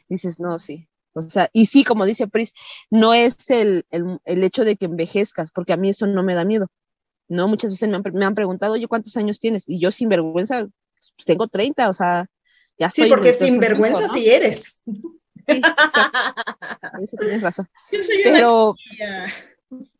Dices, 0.09 0.39
no, 0.39 0.59
sí. 0.59 0.87
O 1.13 1.21
sea, 1.21 1.49
y 1.53 1.67
sí, 1.67 1.83
como 1.83 2.05
dice 2.05 2.27
Pris, 2.27 2.53
no 2.89 3.13
es 3.13 3.49
el, 3.49 3.85
el, 3.89 4.43
hecho 4.43 4.65
de 4.65 4.75
que 4.75 4.85
envejezcas, 4.85 5.49
porque 5.51 5.71
a 5.71 5.77
mí 5.77 5.89
eso 5.89 6.07
no 6.07 6.23
me 6.23 6.35
da 6.35 6.43
miedo. 6.43 6.67
¿no? 7.27 7.47
Muchas 7.47 7.71
veces 7.71 7.89
me 7.89 7.95
han, 7.95 8.03
me 8.13 8.25
han 8.25 8.35
preguntado, 8.35 8.73
oye, 8.73 8.87
¿cuántos 8.87 9.15
años 9.17 9.39
tienes? 9.39 9.63
Y 9.67 9.79
yo 9.79 9.91
sin 9.91 10.09
vergüenza, 10.09 10.67
pues 10.93 11.25
tengo 11.25 11.47
30, 11.47 11.89
o 11.89 11.93
sea, 11.93 12.27
ya 12.77 12.89
Sí, 12.89 13.05
porque 13.07 13.33
sin 13.33 13.59
vergüenza 13.59 14.07
sí 14.09 14.29
eres. 14.29 14.81
Sí, 15.47 15.61
Eso 17.01 17.17
tienes 17.17 17.41
razón. 17.41 17.69
Pero, 18.23 18.75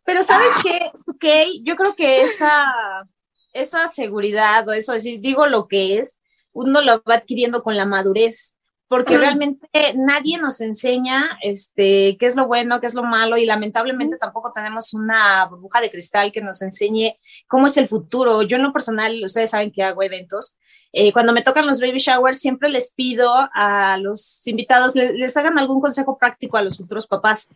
pero 0.04 0.24
¿sabes 0.24 0.52
qué, 0.64 0.92
okay, 1.08 1.62
Yo 1.64 1.76
creo 1.76 1.96
que 1.96 2.22
esa, 2.24 3.08
esa 3.56 3.88
seguridad 3.88 4.68
o 4.68 4.74
eso, 4.74 4.94
decir, 4.94 5.20
digo 5.22 5.48
lo 5.48 5.68
que 5.68 6.00
es, 6.00 6.20
uno 6.52 6.82
lo 6.82 7.02
va 7.04 7.16
adquiriendo 7.16 7.64
con 7.64 7.76
la 7.76 7.86
madurez 7.86 8.56
porque 8.88 9.18
realmente 9.18 9.68
nadie 9.96 10.38
nos 10.38 10.62
enseña 10.62 11.40
este, 11.42 12.18
qué 12.20 12.26
es 12.28 12.36
lo 12.36 12.46
bueno, 12.46 12.80
qué 12.80 12.88
es 12.88 12.94
lo 12.94 13.04
malo 13.04 13.36
y 13.36 13.46
lamentablemente 13.46 14.18
tampoco 14.18 14.52
tenemos 14.54 14.94
una 14.94 15.46
burbuja 15.46 15.82
de 15.82 15.90
cristal 15.90 16.32
que 16.32 16.42
nos 16.42 16.62
enseñe 16.62 17.18
cómo 17.48 17.66
es 17.66 17.78
el 17.78 17.90
futuro. 17.90 18.44
Yo 18.44 18.58
en 18.58 18.64
lo 18.64 18.72
personal, 18.72 19.20
ustedes 19.24 19.50
saben 19.50 19.72
que 19.72 19.82
hago 19.82 20.04
eventos, 20.04 20.58
eh, 20.94 21.12
cuando 21.12 21.34
me 21.34 21.42
tocan 21.42 21.66
los 21.66 21.82
baby 21.82 21.98
showers 21.98 22.38
siempre 22.38 22.70
les 22.70 22.94
pido 22.94 23.34
a 23.54 23.98
los 23.98 24.46
invitados, 24.48 24.96
les, 24.96 25.14
les 25.14 25.36
hagan 25.36 25.58
algún 25.58 25.82
consejo 25.82 26.18
práctico 26.18 26.58
a 26.58 26.62
los 26.62 26.78
futuros 26.78 27.08
papás 27.08 27.50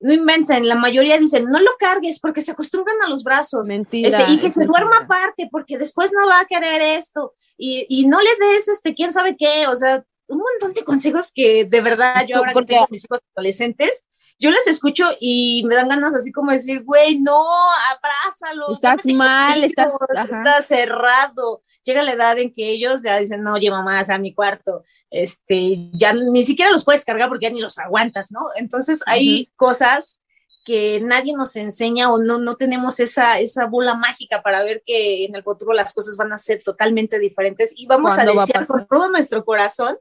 no 0.00 0.12
inventen, 0.12 0.68
la 0.68 0.76
mayoría 0.76 1.18
dicen, 1.18 1.46
no 1.46 1.58
lo 1.58 1.70
cargues 1.78 2.20
porque 2.20 2.40
se 2.40 2.52
acostumbran 2.52 2.96
a 3.04 3.08
los 3.08 3.24
brazos. 3.24 3.66
Mentira. 3.68 4.08
Este, 4.08 4.32
y 4.32 4.38
que 4.38 4.50
se 4.50 4.64
duerma 4.64 4.98
aparte 4.98 5.48
porque 5.50 5.76
después 5.76 6.12
no 6.12 6.26
va 6.26 6.40
a 6.40 6.44
querer 6.44 6.80
esto. 6.82 7.34
Y, 7.56 7.86
y, 7.88 8.06
no 8.06 8.20
le 8.20 8.30
des, 8.38 8.68
este, 8.68 8.94
quién 8.94 9.12
sabe 9.12 9.36
qué, 9.36 9.66
o 9.66 9.74
sea, 9.74 10.04
un 10.28 10.38
montón 10.38 10.74
de 10.74 10.84
consejos 10.84 11.32
que 11.34 11.64
de 11.64 11.80
verdad 11.80 12.14
yo 12.28 12.36
ahora 12.36 12.52
que 12.52 12.64
tengo 12.64 12.86
mis 12.90 13.04
hijos 13.04 13.20
adolescentes, 13.34 14.06
yo 14.38 14.50
les 14.50 14.66
escucho 14.66 15.10
y 15.20 15.64
me 15.66 15.74
dan 15.74 15.88
ganas 15.88 16.14
así 16.14 16.30
como 16.30 16.52
decir, 16.52 16.84
güey, 16.84 17.18
no, 17.18 17.44
abrázalo. 17.90 18.72
Estás 18.72 19.04
mal, 19.06 19.64
estás, 19.64 19.92
está 20.28 20.62
cerrado. 20.62 21.62
Llega 21.82 22.02
la 22.04 22.12
edad 22.12 22.38
en 22.38 22.52
que 22.52 22.70
ellos 22.70 23.02
ya 23.02 23.18
dicen, 23.18 23.42
no, 23.42 23.54
oye, 23.54 23.70
mamá, 23.70 24.00
a 24.00 24.18
mi 24.18 24.32
cuarto. 24.32 24.84
Este, 25.10 25.90
ya 25.92 26.12
ni 26.12 26.44
siquiera 26.44 26.70
los 26.70 26.84
puedes 26.84 27.04
cargar 27.04 27.28
porque 27.28 27.46
ya 27.46 27.52
ni 27.52 27.60
los 27.60 27.78
aguantas, 27.78 28.30
¿no? 28.30 28.48
Entonces 28.54 29.02
hay 29.06 29.50
cosas 29.56 30.20
que 30.64 31.00
nadie 31.00 31.32
nos 31.32 31.56
enseña 31.56 32.12
o 32.12 32.18
no, 32.18 32.38
no 32.38 32.54
tenemos 32.56 33.00
esa, 33.00 33.40
esa 33.40 33.66
bola 33.66 33.94
mágica 33.94 34.42
para 34.42 34.62
ver 34.62 34.82
que 34.84 35.24
en 35.24 35.34
el 35.34 35.42
futuro 35.42 35.72
las 35.72 35.94
cosas 35.94 36.16
van 36.16 36.32
a 36.32 36.38
ser 36.38 36.62
totalmente 36.62 37.18
diferentes 37.18 37.72
y 37.74 37.86
vamos 37.86 38.18
a 38.18 38.24
desear 38.24 38.66
con 38.66 38.86
todo 38.86 39.10
nuestro 39.10 39.44
corazón 39.44 39.96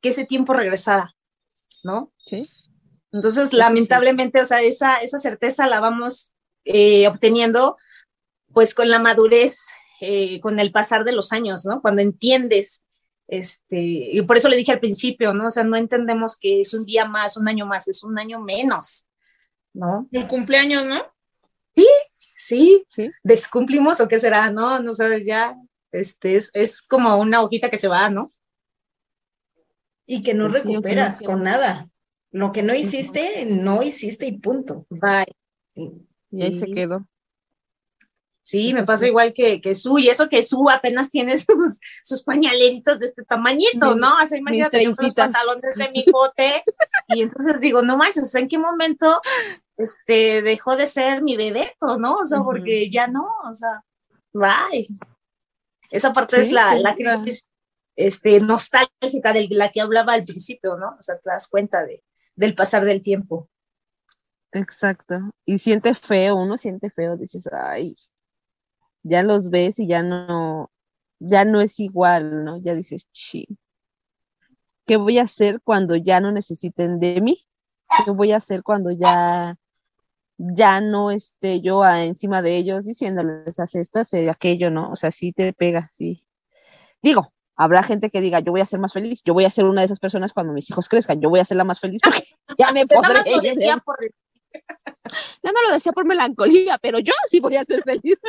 que 0.00 0.08
ese 0.08 0.24
tiempo 0.24 0.54
regresara, 0.54 1.14
¿no? 1.84 2.10
Sí. 2.24 2.42
Entonces, 3.18 3.52
lamentablemente, 3.52 4.40
o 4.40 4.44
sea, 4.44 4.62
esa, 4.62 4.96
esa 4.98 5.18
certeza 5.18 5.66
la 5.66 5.80
vamos 5.80 6.34
eh, 6.64 7.08
obteniendo 7.08 7.76
pues 8.52 8.74
con 8.74 8.88
la 8.88 8.98
madurez, 8.98 9.66
eh, 10.00 10.40
con 10.40 10.60
el 10.60 10.72
pasar 10.72 11.04
de 11.04 11.12
los 11.12 11.32
años, 11.32 11.66
¿no? 11.66 11.82
Cuando 11.82 12.00
entiendes, 12.00 12.84
este, 13.26 13.76
y 13.78 14.22
por 14.22 14.36
eso 14.36 14.48
le 14.48 14.56
dije 14.56 14.72
al 14.72 14.80
principio, 14.80 15.34
¿no? 15.34 15.48
O 15.48 15.50
sea, 15.50 15.64
no 15.64 15.76
entendemos 15.76 16.38
que 16.38 16.60
es 16.60 16.72
un 16.74 16.84
día 16.84 17.04
más, 17.04 17.36
un 17.36 17.48
año 17.48 17.66
más, 17.66 17.88
es 17.88 18.02
un 18.02 18.18
año 18.18 18.40
menos. 18.40 19.08
¿no? 19.74 20.08
El 20.12 20.26
cumpleaños, 20.26 20.84
¿no? 20.84 21.02
Sí, 21.74 21.86
sí, 22.36 22.86
sí. 22.88 23.10
¿Descumplimos 23.22 24.00
o 24.00 24.08
qué 24.08 24.18
será? 24.18 24.50
No, 24.50 24.80
no 24.80 24.92
sabes, 24.92 25.26
ya, 25.26 25.56
este, 25.92 26.36
es, 26.36 26.82
como 26.82 27.16
una 27.18 27.42
hojita 27.42 27.70
que 27.70 27.76
se 27.76 27.88
va, 27.88 28.10
¿no? 28.10 28.26
Y 30.06 30.22
que 30.22 30.34
no 30.34 30.48
pues 30.48 30.64
recuperas 30.64 31.20
con 31.22 31.42
nada. 31.42 31.88
Lo 32.30 32.52
que 32.52 32.62
no 32.62 32.74
hiciste, 32.74 33.46
no 33.46 33.82
hiciste 33.82 34.26
y 34.26 34.38
punto. 34.38 34.86
Bye. 34.90 35.34
Y 36.30 36.42
ahí 36.42 36.52
se 36.52 36.66
quedó. 36.70 37.06
Sí, 38.48 38.72
me 38.72 38.82
pasa 38.82 39.06
igual 39.06 39.34
que, 39.34 39.60
que 39.60 39.74
Su, 39.74 39.98
y 39.98 40.08
eso 40.08 40.26
que 40.30 40.40
Su 40.40 40.70
apenas 40.70 41.10
tiene 41.10 41.36
sus, 41.36 41.78
sus 42.02 42.22
pañaleritos 42.22 42.98
de 42.98 43.04
este 43.04 43.22
tamañito, 43.22 43.94
¿no? 43.94 44.16
O 44.16 44.26
sea, 44.26 44.38
imagínate 44.38 44.84
los 44.84 45.14
pantalones 45.14 45.74
de 45.74 45.90
mi 45.90 46.04
bote, 46.10 46.62
y 47.08 47.20
entonces 47.20 47.60
digo, 47.60 47.82
no 47.82 47.98
manches, 47.98 48.34
¿en 48.34 48.48
qué 48.48 48.56
momento 48.56 49.20
este, 49.76 50.40
dejó 50.40 50.76
de 50.76 50.86
ser 50.86 51.22
mi 51.22 51.36
bebeto, 51.36 51.98
¿no? 51.98 52.14
O 52.16 52.24
sea, 52.24 52.40
porque 52.40 52.90
ya 52.90 53.06
no, 53.06 53.28
o 53.44 53.52
sea, 53.52 53.84
bye. 54.32 54.88
Esa 55.90 56.14
parte 56.14 56.40
es 56.40 56.50
la, 56.50 56.74
la 56.78 56.94
crisis 56.94 57.50
este, 57.96 58.40
nostálgica 58.40 59.34
de 59.34 59.46
la 59.50 59.70
que 59.70 59.82
hablaba 59.82 60.14
al 60.14 60.22
principio, 60.22 60.76
¿no? 60.78 60.96
O 60.98 61.02
sea, 61.02 61.18
te 61.18 61.28
das 61.28 61.48
cuenta 61.48 61.84
de, 61.84 62.02
del 62.38 62.54
pasar 62.54 62.84
del 62.84 63.02
tiempo. 63.02 63.50
Exacto. 64.52 65.32
Y 65.44 65.58
siente 65.58 65.92
feo, 65.94 66.36
uno 66.36 66.56
siente 66.56 66.88
feo, 66.88 67.16
dices, 67.16 67.48
ay, 67.52 67.96
ya 69.02 69.24
los 69.24 69.50
ves 69.50 69.80
y 69.80 69.88
ya 69.88 70.04
no, 70.04 70.70
ya 71.18 71.44
no 71.44 71.60
es 71.60 71.80
igual, 71.80 72.44
¿no? 72.44 72.58
Ya 72.62 72.74
dices, 72.74 73.08
sí. 73.12 73.46
¿Qué 74.86 74.96
voy 74.96 75.18
a 75.18 75.24
hacer 75.24 75.60
cuando 75.62 75.96
ya 75.96 76.20
no 76.20 76.30
necesiten 76.30 77.00
de 77.00 77.20
mí? 77.20 77.44
¿Qué 78.04 78.12
voy 78.12 78.30
a 78.30 78.36
hacer 78.36 78.62
cuando 78.62 78.92
ya, 78.92 79.56
ya 80.38 80.80
no 80.80 81.10
esté 81.10 81.60
yo 81.60 81.84
encima 81.84 82.40
de 82.40 82.56
ellos 82.56 82.84
diciéndoles, 82.84 83.58
haz 83.58 83.74
esto, 83.74 83.98
haz 83.98 84.14
aquello, 84.14 84.70
¿no? 84.70 84.92
O 84.92 84.96
sea, 84.96 85.10
sí 85.10 85.32
te 85.32 85.52
pega, 85.52 85.88
sí. 85.92 86.24
Digo, 87.02 87.32
habrá 87.58 87.82
gente 87.82 88.08
que 88.08 88.20
diga, 88.20 88.38
yo 88.40 88.52
voy 88.52 88.60
a 88.60 88.66
ser 88.66 88.78
más 88.78 88.92
feliz, 88.92 89.22
yo 89.24 89.34
voy 89.34 89.44
a 89.44 89.50
ser 89.50 89.66
una 89.66 89.82
de 89.82 89.86
esas 89.86 89.98
personas 89.98 90.32
cuando 90.32 90.52
mis 90.52 90.70
hijos 90.70 90.88
crezcan, 90.88 91.20
yo 91.20 91.28
voy 91.28 91.40
a 91.40 91.44
ser 91.44 91.56
la 91.56 91.64
más 91.64 91.80
feliz 91.80 92.00
porque 92.02 92.24
ya 92.58 92.72
me 92.72 92.86
podré. 92.86 93.20
No 95.42 95.52
me 95.52 95.62
lo 95.66 95.74
decía 95.74 95.92
por 95.92 96.06
melancolía, 96.06 96.78
pero 96.78 97.00
yo 97.00 97.12
sí 97.28 97.40
voy 97.40 97.56
a 97.56 97.64
ser 97.64 97.82
feliz. 97.82 98.16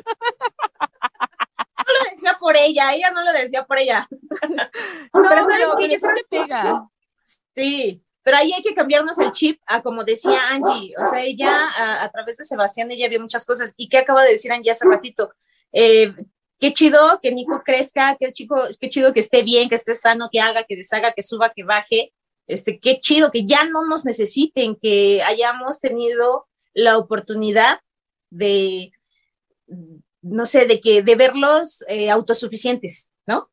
No 1.79 1.93
lo 2.03 2.11
decía 2.11 2.37
por 2.39 2.55
ella, 2.55 2.93
ella 2.93 3.09
no 3.09 3.23
lo 3.23 3.31
decía 3.31 3.65
por 3.65 3.79
ella. 3.79 4.07
No, 5.13 5.23
pero 5.27 5.41
sabes 5.43 5.69
que 5.79 6.25
pega. 6.29 6.87
Sí, 7.55 8.03
pero 8.21 8.37
ahí 8.37 8.51
hay 8.53 8.61
que 8.61 8.75
cambiarnos 8.75 9.17
el 9.17 9.31
chip 9.31 9.59
a 9.65 9.81
como 9.81 10.03
decía 10.03 10.49
Angie, 10.49 10.93
o 11.01 11.05
sea, 11.05 11.23
ella 11.23 12.03
a, 12.03 12.09
través 12.11 12.37
de 12.37 12.43
Sebastián, 12.43 12.91
ella 12.91 13.07
vio 13.07 13.19
muchas 13.19 13.43
cosas. 13.43 13.73
¿Y 13.75 13.89
qué 13.89 13.99
acaba 13.99 14.23
de 14.23 14.31
decir 14.31 14.51
Angie 14.51 14.69
hace 14.69 14.87
ratito? 14.87 15.33
Eh, 15.71 16.13
qué 16.60 16.74
chido 16.74 17.19
que 17.22 17.32
Nico 17.32 17.62
crezca, 17.63 18.15
qué, 18.19 18.32
chico, 18.34 18.56
qué 18.80 18.89
chido 18.89 19.13
que 19.13 19.22
esté 19.22 19.43
bien, 19.43 19.69
que 19.69 19.76
esté 19.76 19.95
sano, 19.95 20.30
que 20.32 20.41
haga, 20.41 20.65
que 20.65 20.76
deshaga, 20.76 21.13
que 21.13 21.22
suba, 21.22 21.52
que 21.56 21.63
baje. 21.63 22.13
Este, 22.48 22.80
qué 22.80 23.00
chido 23.00 23.32
que 23.32 23.45
ya 23.45 23.63
no 23.65 23.86
nos 23.86 24.06
necesiten, 24.06 24.76
que 24.76 25.22
hayamos 25.24 25.80
tenido 25.80 26.48
la 26.74 26.98
oportunidad 26.98 27.80
de, 28.30 28.91
no 30.22 30.45
sé, 30.45 30.65
de 30.65 30.82
que 30.82 31.02
de 31.02 31.15
verlos 31.15 31.84
eh, 31.88 32.10
autosuficientes, 32.10 33.12
¿no? 33.26 33.50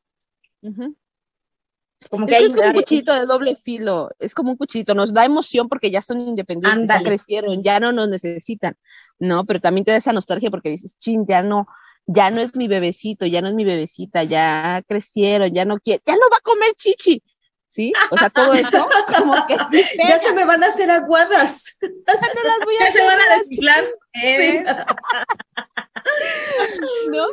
Como 2.10 2.26
que 2.26 2.38
es, 2.38 2.54
como 2.54 2.68
un 2.68 2.74
cuchito 2.74 3.14
de 3.14 3.26
doble 3.26 3.56
filo, 3.56 4.10
es 4.18 4.34
como 4.34 4.52
un 4.52 4.56
cuchito, 4.56 4.94
nos 4.94 5.12
da 5.12 5.24
emoción 5.24 5.68
porque 5.68 5.90
ya 5.90 6.00
son 6.00 6.20
independientes, 6.20 6.88
ya 6.88 7.02
crecieron, 7.02 7.62
ya 7.62 7.80
no 7.80 7.92
nos 7.92 8.08
necesitan, 8.08 8.76
¿no? 9.18 9.44
Pero 9.44 9.60
también 9.60 9.84
te 9.84 9.90
da 9.92 9.98
esa 9.98 10.12
nostalgia 10.12 10.50
porque 10.50 10.70
dices, 10.70 10.96
chin, 10.98 11.26
ya 11.26 11.42
no, 11.42 11.66
ya 12.06 12.30
no 12.30 12.40
es 12.40 12.54
mi 12.54 12.68
bebecito, 12.68 13.26
ya 13.26 13.42
no 13.42 13.48
es 13.48 13.54
mi 13.54 13.64
bebecita, 13.64 14.24
ya 14.24 14.82
crecieron, 14.88 15.52
ya 15.52 15.64
no 15.64 15.78
quiere, 15.78 16.02
ya 16.06 16.14
no 16.14 16.30
va 16.30 16.38
a 16.38 16.40
comer 16.40 16.72
chichi, 16.74 17.22
¿sí? 17.68 17.92
O 18.10 18.16
sea, 18.16 18.30
todo 18.30 18.54
eso, 18.54 18.88
como 19.16 19.34
que 19.46 19.56
Ya 19.98 20.18
se 20.18 20.32
me 20.32 20.44
van 20.44 20.62
a 20.62 20.68
hacer 20.68 20.90
aguadas. 20.90 21.76
Ya 21.82 22.34
no 22.34 22.42
las 22.42 22.60
voy 22.64 22.76
a 22.76 22.90
se 22.90 23.04
van 23.04 23.20
a 23.20 23.36
desciflar. 23.36 23.84
¿eh? 24.22 24.64
¿No? 27.10 27.26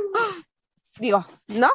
Digo, 1.00 1.26
¿no? 1.48 1.70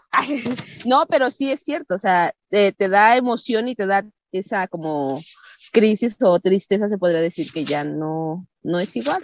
no, 0.85 1.07
pero 1.09 1.31
sí 1.31 1.51
es 1.51 1.63
cierto, 1.63 1.95
o 1.95 1.99
sea, 1.99 2.35
te, 2.51 2.75
da 2.79 3.17
emoción 3.17 3.69
y 3.69 3.75
te 3.75 3.87
da 3.87 4.05
esa 4.33 4.69
como 4.69 5.21
crisis 5.73 6.17
o 6.23 6.39
tristeza, 6.39 6.89
se 6.89 6.99
podría 6.99 7.21
decir 7.21 7.51
que 7.53 7.65
ya 7.65 7.85
no, 7.85 8.47
no 8.63 8.79
es 8.79 8.95
igual. 8.97 9.23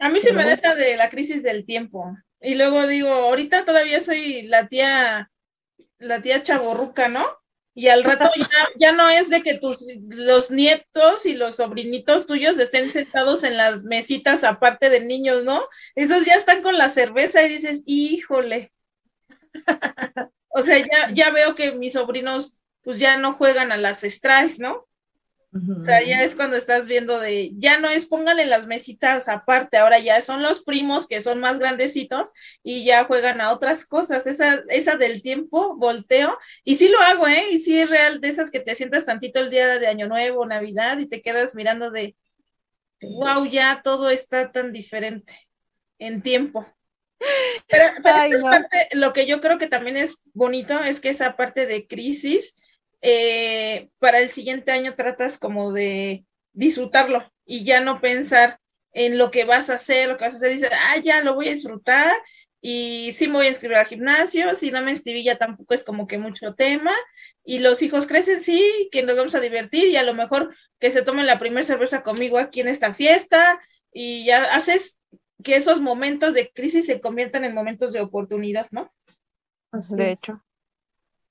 A 0.00 0.08
mí 0.08 0.20
se 0.20 0.32
me 0.32 0.44
deja 0.44 0.74
de 0.74 0.96
la 0.96 1.10
crisis 1.10 1.42
del 1.42 1.64
tiempo. 1.64 2.16
Y 2.44 2.56
luego 2.56 2.86
digo, 2.86 3.08
ahorita 3.10 3.64
todavía 3.64 4.00
soy 4.00 4.42
la 4.42 4.68
tía, 4.68 5.30
la 5.98 6.20
tía 6.20 6.42
chaborruca, 6.42 7.08
¿no? 7.08 7.26
Y 7.74 7.88
al 7.88 8.04
rato 8.04 8.28
ya, 8.78 8.92
no 8.92 9.08
es 9.08 9.30
de 9.30 9.42
que 9.42 9.58
tus 9.58 9.84
los 10.08 10.50
nietos 10.50 11.26
y 11.26 11.34
los 11.34 11.56
sobrinitos 11.56 12.26
tuyos 12.26 12.58
estén 12.58 12.90
sentados 12.90 13.42
en 13.44 13.56
las 13.56 13.82
mesitas 13.82 14.44
aparte 14.44 14.90
de 14.90 15.00
niños, 15.00 15.42
¿no? 15.44 15.62
Esos 15.94 16.24
ya 16.24 16.34
están 16.34 16.62
con 16.62 16.76
la 16.76 16.88
cerveza 16.88 17.42
y 17.42 17.48
dices, 17.48 17.82
híjole. 17.86 18.72
o 20.48 20.62
sea, 20.62 20.78
ya, 20.78 21.10
ya 21.12 21.30
veo 21.30 21.54
que 21.54 21.72
mis 21.72 21.94
sobrinos 21.94 22.62
pues 22.82 22.98
ya 22.98 23.16
no 23.16 23.32
juegan 23.32 23.72
a 23.72 23.78
las 23.78 24.02
strikes, 24.02 24.56
¿no? 24.58 24.86
O 25.54 25.84
sea, 25.84 26.02
ya 26.02 26.24
es 26.24 26.34
cuando 26.34 26.56
estás 26.56 26.88
viendo 26.88 27.20
de, 27.20 27.52
ya 27.54 27.78
no 27.78 27.88
es 27.88 28.06
póngale 28.06 28.44
las 28.44 28.66
mesitas 28.66 29.28
aparte, 29.28 29.76
ahora 29.76 30.00
ya 30.00 30.20
son 30.20 30.42
los 30.42 30.64
primos 30.64 31.06
que 31.06 31.20
son 31.20 31.38
más 31.38 31.60
grandecitos 31.60 32.32
y 32.64 32.84
ya 32.84 33.04
juegan 33.04 33.40
a 33.40 33.52
otras 33.52 33.86
cosas. 33.86 34.26
Esa, 34.26 34.64
esa 34.68 34.96
del 34.96 35.22
tiempo, 35.22 35.76
volteo, 35.76 36.36
y 36.64 36.74
sí 36.74 36.88
lo 36.88 36.98
hago, 36.98 37.28
¿eh? 37.28 37.50
Y 37.52 37.60
sí 37.60 37.78
es 37.78 37.88
real, 37.88 38.20
de 38.20 38.30
esas 38.30 38.50
que 38.50 38.58
te 38.58 38.74
sientas 38.74 39.04
tantito 39.04 39.38
el 39.38 39.50
día 39.50 39.78
de 39.78 39.86
Año 39.86 40.08
Nuevo, 40.08 40.44
Navidad, 40.44 40.98
y 40.98 41.06
te 41.06 41.22
quedas 41.22 41.54
mirando 41.54 41.92
de, 41.92 42.16
wow, 43.00 43.46
ya 43.46 43.80
todo 43.84 44.10
está 44.10 44.50
tan 44.50 44.72
diferente 44.72 45.34
en 46.00 46.20
tiempo. 46.20 46.66
Pero, 47.68 47.94
pero 48.02 48.42
parte, 48.42 48.88
lo 48.92 49.12
que 49.12 49.26
yo 49.26 49.40
creo 49.40 49.56
que 49.56 49.68
también 49.68 49.96
es 49.96 50.18
bonito 50.32 50.82
es 50.82 51.00
que 51.00 51.10
esa 51.10 51.36
parte 51.36 51.66
de 51.66 51.86
crisis 51.86 52.54
eh, 53.06 53.90
para 53.98 54.18
el 54.18 54.30
siguiente 54.30 54.72
año 54.72 54.94
tratas 54.94 55.36
como 55.36 55.72
de 55.72 56.24
disfrutarlo 56.54 57.30
y 57.44 57.62
ya 57.62 57.80
no 57.80 58.00
pensar 58.00 58.58
en 58.94 59.18
lo 59.18 59.30
que 59.30 59.44
vas 59.44 59.68
a 59.68 59.74
hacer, 59.74 60.08
lo 60.08 60.16
que 60.16 60.24
vas 60.24 60.32
a 60.32 60.36
hacer, 60.38 60.52
dices, 60.52 60.70
ah, 60.72 60.96
ya 60.96 61.20
lo 61.20 61.34
voy 61.34 61.48
a 61.48 61.50
disfrutar 61.50 62.14
y 62.62 63.10
sí 63.12 63.26
me 63.26 63.34
voy 63.34 63.46
a 63.46 63.50
inscribir 63.50 63.76
al 63.76 63.86
gimnasio, 63.86 64.54
si 64.54 64.70
no 64.70 64.80
me 64.80 64.90
inscribí 64.90 65.22
ya 65.22 65.36
tampoco 65.36 65.74
es 65.74 65.84
como 65.84 66.06
que 66.06 66.16
mucho 66.16 66.54
tema 66.54 66.92
y 67.44 67.58
los 67.58 67.82
hijos 67.82 68.06
crecen, 68.06 68.40
sí, 68.40 68.88
que 68.90 69.02
nos 69.02 69.16
vamos 69.16 69.34
a 69.34 69.40
divertir 69.40 69.88
y 69.88 69.96
a 69.98 70.02
lo 70.02 70.14
mejor 70.14 70.56
que 70.78 70.90
se 70.90 71.02
tomen 71.02 71.26
la 71.26 71.38
primera 71.38 71.62
cerveza 71.62 72.02
conmigo 72.02 72.38
aquí 72.38 72.62
en 72.62 72.68
esta 72.68 72.94
fiesta 72.94 73.60
y 73.92 74.24
ya 74.24 74.54
haces 74.54 75.02
que 75.42 75.56
esos 75.56 75.82
momentos 75.82 76.32
de 76.32 76.50
crisis 76.54 76.86
se 76.86 77.02
conviertan 77.02 77.44
en 77.44 77.54
momentos 77.54 77.92
de 77.92 78.00
oportunidad, 78.00 78.66
¿no? 78.70 78.90
de 79.90 80.12
hecho. 80.12 80.42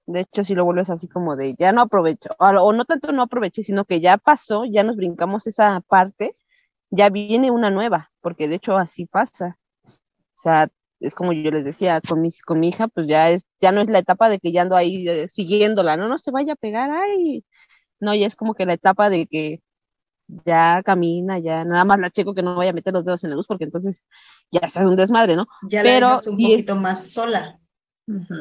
De 0.05 0.21
hecho, 0.21 0.43
si 0.43 0.53
lo 0.55 0.65
vuelves 0.65 0.89
así 0.89 1.07
como 1.07 1.35
de 1.37 1.55
ya 1.57 1.71
no 1.71 1.81
aprovecho, 1.81 2.29
o, 2.39 2.73
no 2.73 2.85
tanto 2.85 3.11
no 3.13 3.23
aproveché, 3.23 3.63
sino 3.63 3.85
que 3.85 4.01
ya 4.01 4.17
pasó, 4.17 4.65
ya 4.65 4.83
nos 4.83 4.97
brincamos 4.97 5.47
esa 5.47 5.79
parte, 5.81 6.35
ya 6.91 7.09
viene 7.09 7.51
una 7.51 7.71
nueva, 7.71 8.11
porque 8.21 8.47
de 8.49 8.55
hecho 8.55 8.77
así 8.77 9.05
pasa. 9.07 9.57
O 10.39 10.41
sea, 10.43 10.69
es 11.01 11.15
como 11.15 11.33
yo 11.33 11.51
les 11.51 11.65
decía, 11.65 12.01
con 12.01 12.21
mi, 12.21 12.29
con 12.45 12.59
mi 12.59 12.69
hija, 12.69 12.87
pues 12.89 13.07
ya 13.07 13.29
es, 13.31 13.47
ya 13.61 13.71
no 13.71 13.81
es 13.81 13.89
la 13.89 13.99
etapa 13.99 14.29
de 14.29 14.39
que 14.39 14.51
ya 14.51 14.63
ando 14.63 14.75
ahí 14.75 15.07
eh, 15.09 15.29
siguiéndola, 15.29 15.97
no, 15.97 16.07
no 16.09 16.17
se 16.17 16.31
vaya 16.31 16.53
a 16.53 16.55
pegar, 16.57 16.91
ay, 16.91 17.45
no, 18.01 18.15
ya 18.15 18.27
es 18.27 18.35
como 18.35 18.55
que 18.55 18.65
la 18.67 18.73
etapa 18.73 19.09
de 19.11 19.27
que 19.27 19.61
ya 20.45 20.81
camina, 20.83 21.39
ya 21.39 21.65
nada 21.65 21.85
más 21.85 21.99
la 21.99 22.09
checo 22.09 22.33
que 22.33 22.41
no 22.43 22.55
vaya 22.55 22.71
a 22.71 22.73
meter 22.73 22.93
los 22.93 23.05
dedos 23.05 23.23
en 23.23 23.31
la 23.31 23.35
luz 23.35 23.47
porque 23.47 23.65
entonces 23.65 24.03
ya 24.51 24.67
se 24.69 24.79
hace 24.79 24.87
un 24.89 24.95
desmadre, 24.95 25.35
¿no? 25.35 25.47
Ya 25.69 25.83
Pero 25.83 26.07
la 26.07 26.15
un 26.15 26.19
es- 26.19 26.25
poquito 26.25 26.75
más 26.75 27.11
sola. 27.11 27.59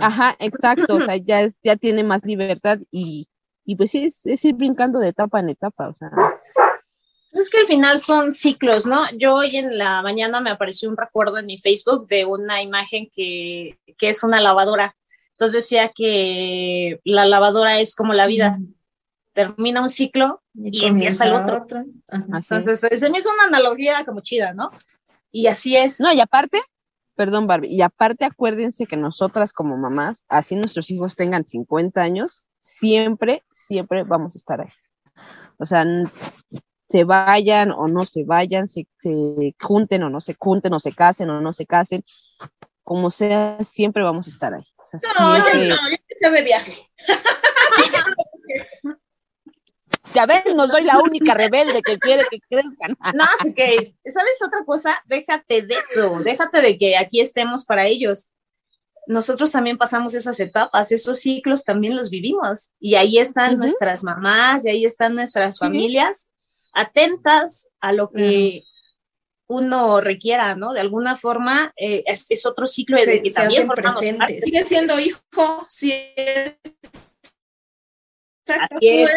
Ajá, 0.00 0.36
exacto, 0.40 0.96
o 0.96 1.00
sea, 1.00 1.16
ya, 1.16 1.42
es, 1.42 1.58
ya 1.62 1.76
tiene 1.76 2.02
más 2.02 2.24
libertad 2.24 2.78
y, 2.90 3.28
y 3.64 3.76
pues 3.76 3.90
sí, 3.90 4.04
es, 4.04 4.26
es 4.26 4.44
ir 4.44 4.54
brincando 4.54 4.98
de 4.98 5.08
etapa 5.08 5.40
en 5.40 5.50
etapa, 5.50 5.88
o 5.88 5.94
sea, 5.94 6.10
Pues 7.30 7.44
es 7.44 7.50
que 7.50 7.58
al 7.58 7.66
final 7.66 7.98
son 7.98 8.32
ciclos, 8.32 8.86
¿no? 8.86 9.04
Yo 9.16 9.36
hoy 9.36 9.56
en 9.56 9.78
la 9.78 10.02
mañana 10.02 10.40
me 10.40 10.50
apareció 10.50 10.88
un 10.88 10.96
recuerdo 10.96 11.38
en 11.38 11.46
mi 11.46 11.58
Facebook 11.58 12.08
de 12.08 12.24
una 12.24 12.62
imagen 12.62 13.08
que, 13.12 13.78
que 13.96 14.08
es 14.08 14.24
una 14.24 14.40
lavadora. 14.40 14.96
Entonces 15.32 15.64
decía 15.64 15.90
que 15.94 17.00
la 17.04 17.24
lavadora 17.24 17.80
es 17.80 17.94
como 17.94 18.12
la 18.12 18.26
vida, 18.26 18.58
termina 19.32 19.80
un 19.80 19.88
ciclo 19.88 20.42
y 20.54 20.84
empieza 20.84 21.24
el 21.26 21.32
otro. 21.32 21.64
Es. 21.66 22.50
Entonces 22.50 22.80
se 22.80 23.10
me 23.10 23.18
hizo 23.18 23.30
una 23.32 23.44
analogía 23.44 24.04
como 24.04 24.20
chida, 24.20 24.52
¿no? 24.52 24.70
Y 25.30 25.46
así 25.46 25.76
es. 25.76 26.00
No, 26.00 26.12
y 26.12 26.20
aparte, 26.20 26.60
perdón, 27.22 27.46
Barbie, 27.46 27.68
y 27.68 27.82
aparte 27.82 28.24
acuérdense 28.24 28.86
que 28.86 28.96
nosotras 28.96 29.52
como 29.52 29.76
mamás, 29.76 30.24
así 30.28 30.56
nuestros 30.56 30.90
hijos 30.90 31.14
tengan 31.14 31.46
50 31.46 32.02
años, 32.02 32.48
siempre, 32.58 33.44
siempre 33.52 34.02
vamos 34.02 34.34
a 34.34 34.38
estar 34.38 34.60
ahí. 34.60 34.72
O 35.56 35.64
sea, 35.64 35.86
se 36.88 37.04
vayan 37.04 37.70
o 37.70 37.86
no 37.86 38.06
se 38.06 38.24
vayan, 38.24 38.66
se, 38.66 38.88
se 38.98 39.54
junten 39.60 40.02
o 40.02 40.10
no 40.10 40.20
se 40.20 40.34
junten, 40.36 40.74
o 40.74 40.80
se 40.80 40.90
casen 40.90 41.30
o 41.30 41.40
no 41.40 41.52
se 41.52 41.64
casen, 41.64 42.04
como 42.82 43.08
sea, 43.08 43.62
siempre 43.62 44.02
vamos 44.02 44.26
a 44.26 44.30
estar 44.30 44.52
ahí. 44.52 44.64
O 44.78 44.84
sea, 44.84 44.98
No, 45.20 45.38
yo 45.38 45.68
no, 45.68 45.76
yo 46.20 46.30
de 46.32 46.42
viaje. 46.42 46.76
Ya 50.14 50.26
ves, 50.26 50.42
no 50.54 50.66
soy 50.66 50.84
la 50.84 50.98
única 50.98 51.32
rebelde 51.34 51.80
que 51.80 51.98
quiere 51.98 52.24
que 52.30 52.38
crezcan. 52.40 52.96
No, 53.14 53.24
así 53.40 53.54
que, 53.54 53.94
¿sabes 54.04 54.42
otra 54.44 54.64
cosa? 54.64 55.02
Déjate 55.06 55.62
de 55.62 55.74
eso, 55.76 56.18
déjate 56.24 56.60
de 56.60 56.76
que 56.78 56.96
aquí 56.96 57.20
estemos 57.20 57.64
para 57.64 57.86
ellos. 57.86 58.28
Nosotros 59.06 59.50
también 59.50 59.78
pasamos 59.78 60.14
esas 60.14 60.38
etapas, 60.40 60.92
esos 60.92 61.18
ciclos 61.20 61.64
también 61.64 61.96
los 61.96 62.10
vivimos. 62.10 62.70
Y 62.80 62.96
ahí 62.96 63.18
están 63.18 63.58
nuestras 63.58 64.04
mamás, 64.04 64.64
y 64.66 64.70
ahí 64.70 64.84
están 64.84 65.14
nuestras 65.14 65.56
Sí. 65.56 65.60
familias 65.60 66.28
atentas 66.74 67.68
a 67.80 67.92
lo 67.92 68.10
que 68.10 68.64
uno 69.46 70.00
requiera, 70.00 70.54
¿no? 70.56 70.72
De 70.72 70.80
alguna 70.80 71.16
forma, 71.16 71.72
eh, 71.76 72.02
es, 72.06 72.24
es 72.30 72.46
otro 72.46 72.66
ciclo 72.66 72.96
de 72.96 73.22
que 73.22 73.28
se 73.30 73.40
también 73.40 73.66
formamos 73.66 73.96
presentes. 74.00 74.18
parte. 74.18 74.40
Sigue 74.42 74.64
siendo 74.64 74.98
hijo, 74.98 75.66
si 75.68 75.92
es. 76.16 76.54
Exacto, 78.46 78.76
Así 78.76 78.88
es. 78.88 79.10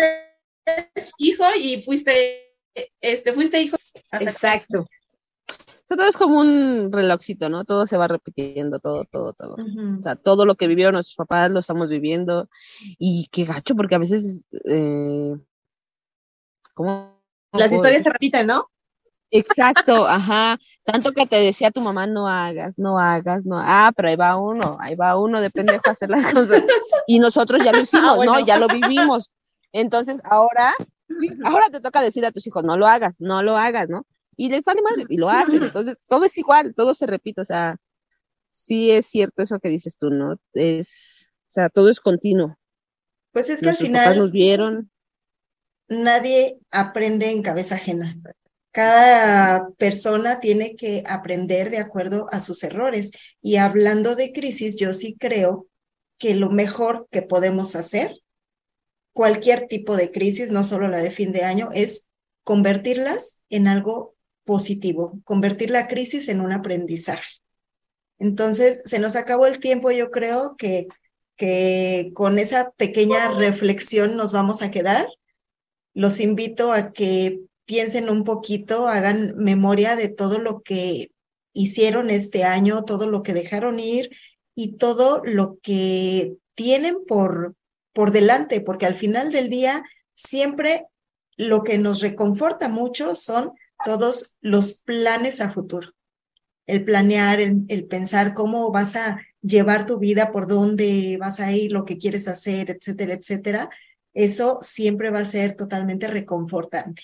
Hijo 1.18 1.44
y 1.60 1.82
fuiste, 1.82 2.56
este, 3.02 3.34
fuiste 3.34 3.62
hijo. 3.62 3.78
Exacto. 4.12 4.82
O 4.82 5.88
sea, 5.88 5.98
todo 5.98 6.08
es 6.08 6.18
como 6.18 6.40
un 6.40 6.92
relojcito, 6.92 7.48
¿no? 7.48 7.64
Todo 7.64 7.86
se 7.86 7.96
va 7.96 8.08
repitiendo, 8.08 8.80
todo, 8.80 9.06
todo, 9.06 9.34
todo. 9.34 9.56
O 9.56 10.02
sea, 10.02 10.16
todo 10.16 10.46
lo 10.48 10.56
que 10.56 10.68
vivieron 10.68 10.94
nuestros 10.94 11.16
papás 11.16 11.52
lo 11.52 11.60
estamos 11.60 11.90
viviendo. 11.90 12.50
Y 12.98 13.28
qué 13.32 13.46
gacho, 13.46 13.76
porque 13.76 13.94
a 13.94 14.00
veces, 14.00 14.42
eh, 14.68 15.36
¿cómo? 16.74 17.22
Las 17.54 17.72
historias 17.72 18.02
se 18.02 18.10
repiten, 18.10 18.48
¿no? 18.48 18.68
Exacto, 19.30 20.08
ajá. 20.08 20.58
Tanto 20.86 21.12
que 21.12 21.28
te 21.28 21.36
decía 21.36 21.70
tu 21.70 21.82
mamá, 21.82 22.08
no 22.08 22.28
hagas, 22.28 22.80
no 22.80 22.98
hagas, 22.98 23.46
no. 23.46 23.58
Ah, 23.60 23.92
pero 23.96 24.10
ahí 24.10 24.16
va 24.16 24.38
uno, 24.38 24.78
ahí 24.80 24.96
va 24.96 25.20
uno 25.20 25.40
de 25.40 25.52
pendejo 25.52 25.84
a 25.86 25.92
hacer 25.92 26.10
las 26.10 26.34
cosas. 26.34 26.64
Y 27.08 27.20
nosotros 27.20 27.64
ya 27.64 27.72
lo 27.72 27.82
hicimos, 27.82 28.16
bueno. 28.16 28.34
¿no? 28.34 28.40
Ya 28.40 28.58
lo 28.58 28.68
vivimos. 28.68 29.30
Entonces, 29.78 30.22
ahora, 30.24 30.74
sí, 31.20 31.30
ahora 31.44 31.70
te 31.70 31.82
toca 31.82 32.02
decir 32.02 32.26
a 32.26 32.32
tus 32.32 32.48
hijos, 32.48 32.64
no 32.64 32.78
lo 32.78 32.88
hagas, 32.88 33.20
no 33.20 33.44
lo 33.44 33.58
hagas, 33.58 33.90
¿no? 33.90 34.06
Y 34.38 34.48
les 34.48 34.64
vale 34.64 34.82
madre, 34.82 35.04
y 35.10 35.18
lo 35.18 35.30
hacen. 35.30 35.64
Entonces, 35.64 36.00
todo 36.08 36.24
es 36.24 36.38
igual, 36.38 36.74
todo 36.74 36.94
se 36.94 37.06
repite, 37.06 37.42
o 37.42 37.46
sea, 37.46 37.76
sí 38.52 38.92
es 38.92 39.06
cierto 39.06 39.44
eso 39.44 39.60
que 39.60 39.68
dices 39.68 39.98
tú, 40.00 40.10
¿no? 40.12 40.40
Es, 40.54 41.30
o 41.42 41.52
sea, 41.52 41.68
todo 41.70 41.90
es 41.90 42.00
continuo. 42.00 42.58
Pues 43.34 43.50
es 43.50 43.60
que 43.60 43.68
al 43.68 43.76
papás 43.76 43.88
final 43.88 44.18
nos 44.18 44.32
vieron. 44.32 44.90
nadie 45.90 46.58
aprende 46.72 47.32
en 47.32 47.42
cabeza 47.42 47.76
ajena. 47.76 48.18
Cada 48.72 49.70
persona 49.78 50.40
tiene 50.40 50.76
que 50.78 51.04
aprender 51.06 51.70
de 51.70 51.80
acuerdo 51.80 52.28
a 52.32 52.40
sus 52.40 52.64
errores. 52.64 53.12
Y 53.42 53.58
hablando 53.58 54.16
de 54.16 54.32
crisis, 54.32 54.78
yo 54.78 54.94
sí 54.94 55.18
creo 55.20 55.68
que 56.18 56.34
lo 56.34 56.50
mejor 56.50 57.08
que 57.12 57.22
podemos 57.22 57.76
hacer, 57.76 58.22
cualquier 59.16 59.66
tipo 59.66 59.96
de 59.96 60.12
crisis, 60.12 60.52
no 60.52 60.66
solo 60.66 60.90
la 60.90 60.98
de 60.98 61.10
fin 61.10 61.32
de 61.32 61.46
año, 61.46 61.70
es 61.74 62.12
convertirlas 62.44 63.42
en 63.50 63.68
algo 63.68 64.16
positivo, 64.44 65.20
convertir 65.24 65.72
la 65.72 65.88
crisis 65.88 66.28
en 66.28 66.42
un 66.42 66.52
aprendizaje. 66.52 67.40
Entonces, 68.20 68.82
se 68.86 69.00
nos 69.00 69.16
acabó 69.16 69.48
el 69.48 69.60
tiempo, 69.60 69.90
yo 69.90 70.12
creo 70.12 70.56
que, 70.58 70.88
que 71.38 72.12
con 72.14 72.40
esa 72.40 72.72
pequeña 72.72 73.32
reflexión 73.32 74.18
nos 74.18 74.32
vamos 74.34 74.62
a 74.62 74.70
quedar 74.70 75.08
los 75.96 76.20
invito 76.20 76.74
a 76.74 76.92
que 76.92 77.40
piensen 77.64 78.10
un 78.10 78.24
poquito, 78.24 78.88
hagan 78.88 79.36
memoria 79.38 79.96
de 79.96 80.10
todo 80.10 80.38
lo 80.40 80.62
que 80.62 81.10
hicieron 81.54 82.12
este 82.12 82.44
año, 82.44 82.84
todo 82.84 83.08
lo 83.08 83.24
que 83.24 83.34
dejaron 83.34 83.80
ir 83.80 84.12
y 84.54 84.76
todo 84.76 85.22
lo 85.24 85.58
que 85.64 86.36
tienen 86.54 86.98
por, 87.08 87.56
por 87.96 88.12
delante, 88.12 88.62
porque 88.62 88.86
al 88.86 88.94
final 88.94 89.32
del 89.32 89.50
día 89.50 89.84
siempre 90.14 90.86
lo 91.38 91.64
que 91.64 91.80
nos 91.80 92.02
reconforta 92.02 92.70
mucho 92.70 93.16
son 93.16 93.54
todos 93.84 94.38
los 94.42 94.82
planes 94.84 95.42
a 95.42 95.50
futuro. 95.50 95.94
El 96.68 96.84
planear, 96.84 97.40
el, 97.40 97.88
pensar 97.88 98.34
cómo 98.34 98.72
vas 98.72 98.96
a 98.96 99.22
llevar 99.42 99.86
tu 99.86 99.98
vida, 99.98 100.32
por 100.32 100.46
dónde 100.46 101.18
vas 101.20 101.40
a 101.40 101.52
ir, 101.54 101.72
lo 101.72 101.86
que 101.86 101.98
quieres 101.98 102.28
hacer, 102.28 102.70
etcétera, 102.70 103.14
etcétera 103.14 103.70
eso 104.16 104.60
siempre 104.62 105.12
va 105.12 105.20
a 105.20 105.26
ser 105.26 105.56
totalmente 105.56 106.08
reconfortante. 106.08 107.04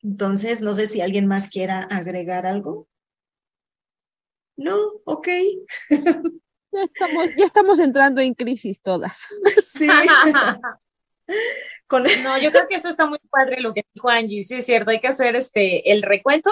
Entonces, 0.00 0.62
no 0.62 0.72
sé 0.74 0.86
si 0.86 1.02
alguien 1.02 1.26
más 1.26 1.50
quiera 1.50 1.80
agregar 1.80 2.46
algo. 2.46 2.88
No, 4.56 4.78
ok. 5.04 5.28
Ya 6.72 6.82
estamos, 6.84 7.26
ya 7.36 7.44
estamos 7.44 7.78
entrando 7.80 8.20
en 8.20 8.34
crisis 8.34 8.80
todas. 8.82 9.18
Sí. 9.64 9.88
Con, 11.86 12.04
No, 12.24 12.38
yo 12.38 12.50
creo 12.50 12.66
que 12.68 12.74
eso 12.74 12.88
está 12.88 13.06
muy 13.06 13.18
padre 13.30 13.60
lo 13.60 13.72
que 13.72 13.84
dijo 13.94 14.08
Angie, 14.08 14.42
sí 14.42 14.56
es 14.56 14.66
cierto, 14.66 14.90
hay 14.90 15.00
que 15.00 15.08
hacer 15.08 15.36
este 15.36 15.92
el 15.92 16.02
recuento, 16.02 16.50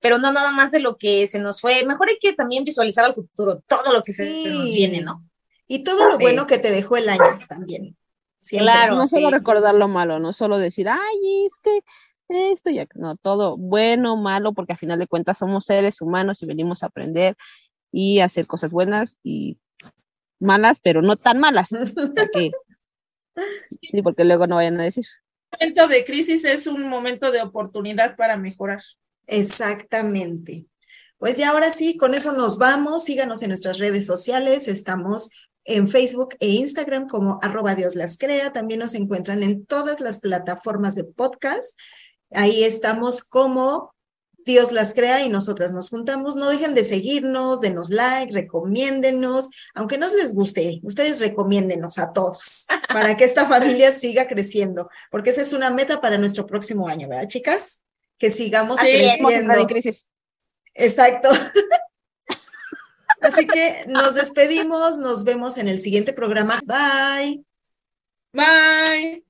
pero 0.00 0.18
no 0.18 0.30
nada 0.32 0.52
más 0.52 0.72
de 0.72 0.80
lo 0.80 0.98
que 0.98 1.26
se 1.26 1.38
nos 1.38 1.60
fue, 1.60 1.84
mejor 1.84 2.08
hay 2.10 2.18
que 2.20 2.34
también 2.34 2.64
visualizar 2.64 3.04
al 3.04 3.14
futuro, 3.14 3.62
todo 3.66 3.92
lo 3.92 4.02
que 4.02 4.12
se 4.12 4.24
nos 4.52 4.72
viene, 4.72 5.00
¿no? 5.00 5.24
y 5.70 5.84
todo 5.84 6.04
lo 6.04 6.16
Sí. 6.16 6.24
bueno 6.24 6.48
que 6.48 6.58
te 6.58 6.72
dejó 6.72 6.96
el 6.96 7.08
año 7.08 7.38
también. 7.48 7.96
Siempre. 8.40 8.72
Claro. 8.72 8.96
no 8.96 9.06
solo 9.06 9.28
sí. 9.28 9.34
recordar 9.34 9.72
lo 9.74 9.86
malo, 9.86 10.18
no 10.18 10.32
solo 10.32 10.58
decir, 10.58 10.88
ay, 10.88 11.46
es 11.46 11.54
que 11.62 11.80
esto 12.50 12.70
ya, 12.70 12.86
no, 12.96 13.14
todo 13.16 13.56
bueno, 13.56 14.16
malo, 14.16 14.52
porque 14.52 14.72
a 14.72 14.76
final 14.76 14.98
de 14.98 15.06
cuentas 15.06 15.38
somos 15.38 15.64
seres 15.66 16.00
humanos 16.00 16.42
y 16.42 16.46
venimos 16.46 16.82
a 16.82 16.86
aprender 16.86 17.36
y 17.92 18.20
hacer 18.20 18.46
cosas 18.46 18.70
buenas 18.70 19.18
y 19.22 19.58
malas, 20.38 20.78
pero 20.80 21.02
no 21.02 21.16
tan 21.16 21.38
malas. 21.38 21.70
O 21.96 22.12
sea 22.12 22.28
que, 22.32 22.50
sí, 23.90 24.02
porque 24.02 24.24
luego 24.24 24.46
no 24.46 24.56
vayan 24.56 24.80
a 24.80 24.84
decir. 24.84 25.04
momento 25.52 25.88
de 25.88 26.04
crisis 26.04 26.44
es 26.44 26.66
un 26.66 26.88
momento 26.88 27.30
de 27.30 27.42
oportunidad 27.42 28.16
para 28.16 28.36
mejorar. 28.36 28.82
Exactamente. 29.26 30.66
Pues 31.18 31.36
ya 31.36 31.50
ahora 31.50 31.70
sí, 31.70 31.96
con 31.96 32.14
eso 32.14 32.32
nos 32.32 32.58
vamos. 32.58 33.04
Síganos 33.04 33.42
en 33.42 33.48
nuestras 33.48 33.78
redes 33.78 34.06
sociales. 34.06 34.68
Estamos 34.68 35.30
en 35.64 35.86
Facebook 35.86 36.34
e 36.40 36.48
Instagram 36.48 37.08
como 37.08 37.38
arroba 37.42 37.74
Dios 37.74 37.94
las 37.94 38.16
crea. 38.16 38.52
También 38.52 38.80
nos 38.80 38.94
encuentran 38.94 39.42
en 39.42 39.66
todas 39.66 40.00
las 40.00 40.20
plataformas 40.20 40.94
de 40.94 41.04
podcast. 41.04 41.78
Ahí 42.30 42.64
estamos 42.64 43.22
como 43.22 43.94
Dios 44.44 44.72
las 44.72 44.94
crea 44.94 45.24
y 45.24 45.28
nosotras 45.28 45.72
nos 45.72 45.90
juntamos. 45.90 46.36
No 46.36 46.48
dejen 46.48 46.74
de 46.74 46.84
seguirnos, 46.84 47.60
denos 47.60 47.90
like, 47.90 48.32
recomiéndenos, 48.32 49.50
aunque 49.74 49.98
no 49.98 50.08
les 50.14 50.34
guste, 50.34 50.80
ustedes 50.82 51.20
recomiéndenos 51.20 51.98
a 51.98 52.12
todos 52.12 52.66
para 52.88 53.16
que 53.16 53.24
esta 53.24 53.46
familia 53.46 53.92
siga 53.92 54.26
creciendo, 54.28 54.88
porque 55.10 55.30
esa 55.30 55.42
es 55.42 55.52
una 55.52 55.70
meta 55.70 56.00
para 56.00 56.18
nuestro 56.18 56.46
próximo 56.46 56.88
año, 56.88 57.08
¿verdad, 57.08 57.28
chicas? 57.28 57.82
Que 58.18 58.30
sigamos 58.30 58.80
Así 58.80 58.90
creciendo. 58.90 59.54
en 59.54 59.66
crisis. 59.66 60.06
Exacto. 60.74 61.30
Así 63.20 63.46
que 63.46 63.84
nos 63.86 64.14
despedimos, 64.14 64.96
nos 64.96 65.24
vemos 65.24 65.58
en 65.58 65.68
el 65.68 65.78
siguiente 65.78 66.12
programa. 66.12 66.58
Bye. 66.66 67.44
Bye. 68.32 69.29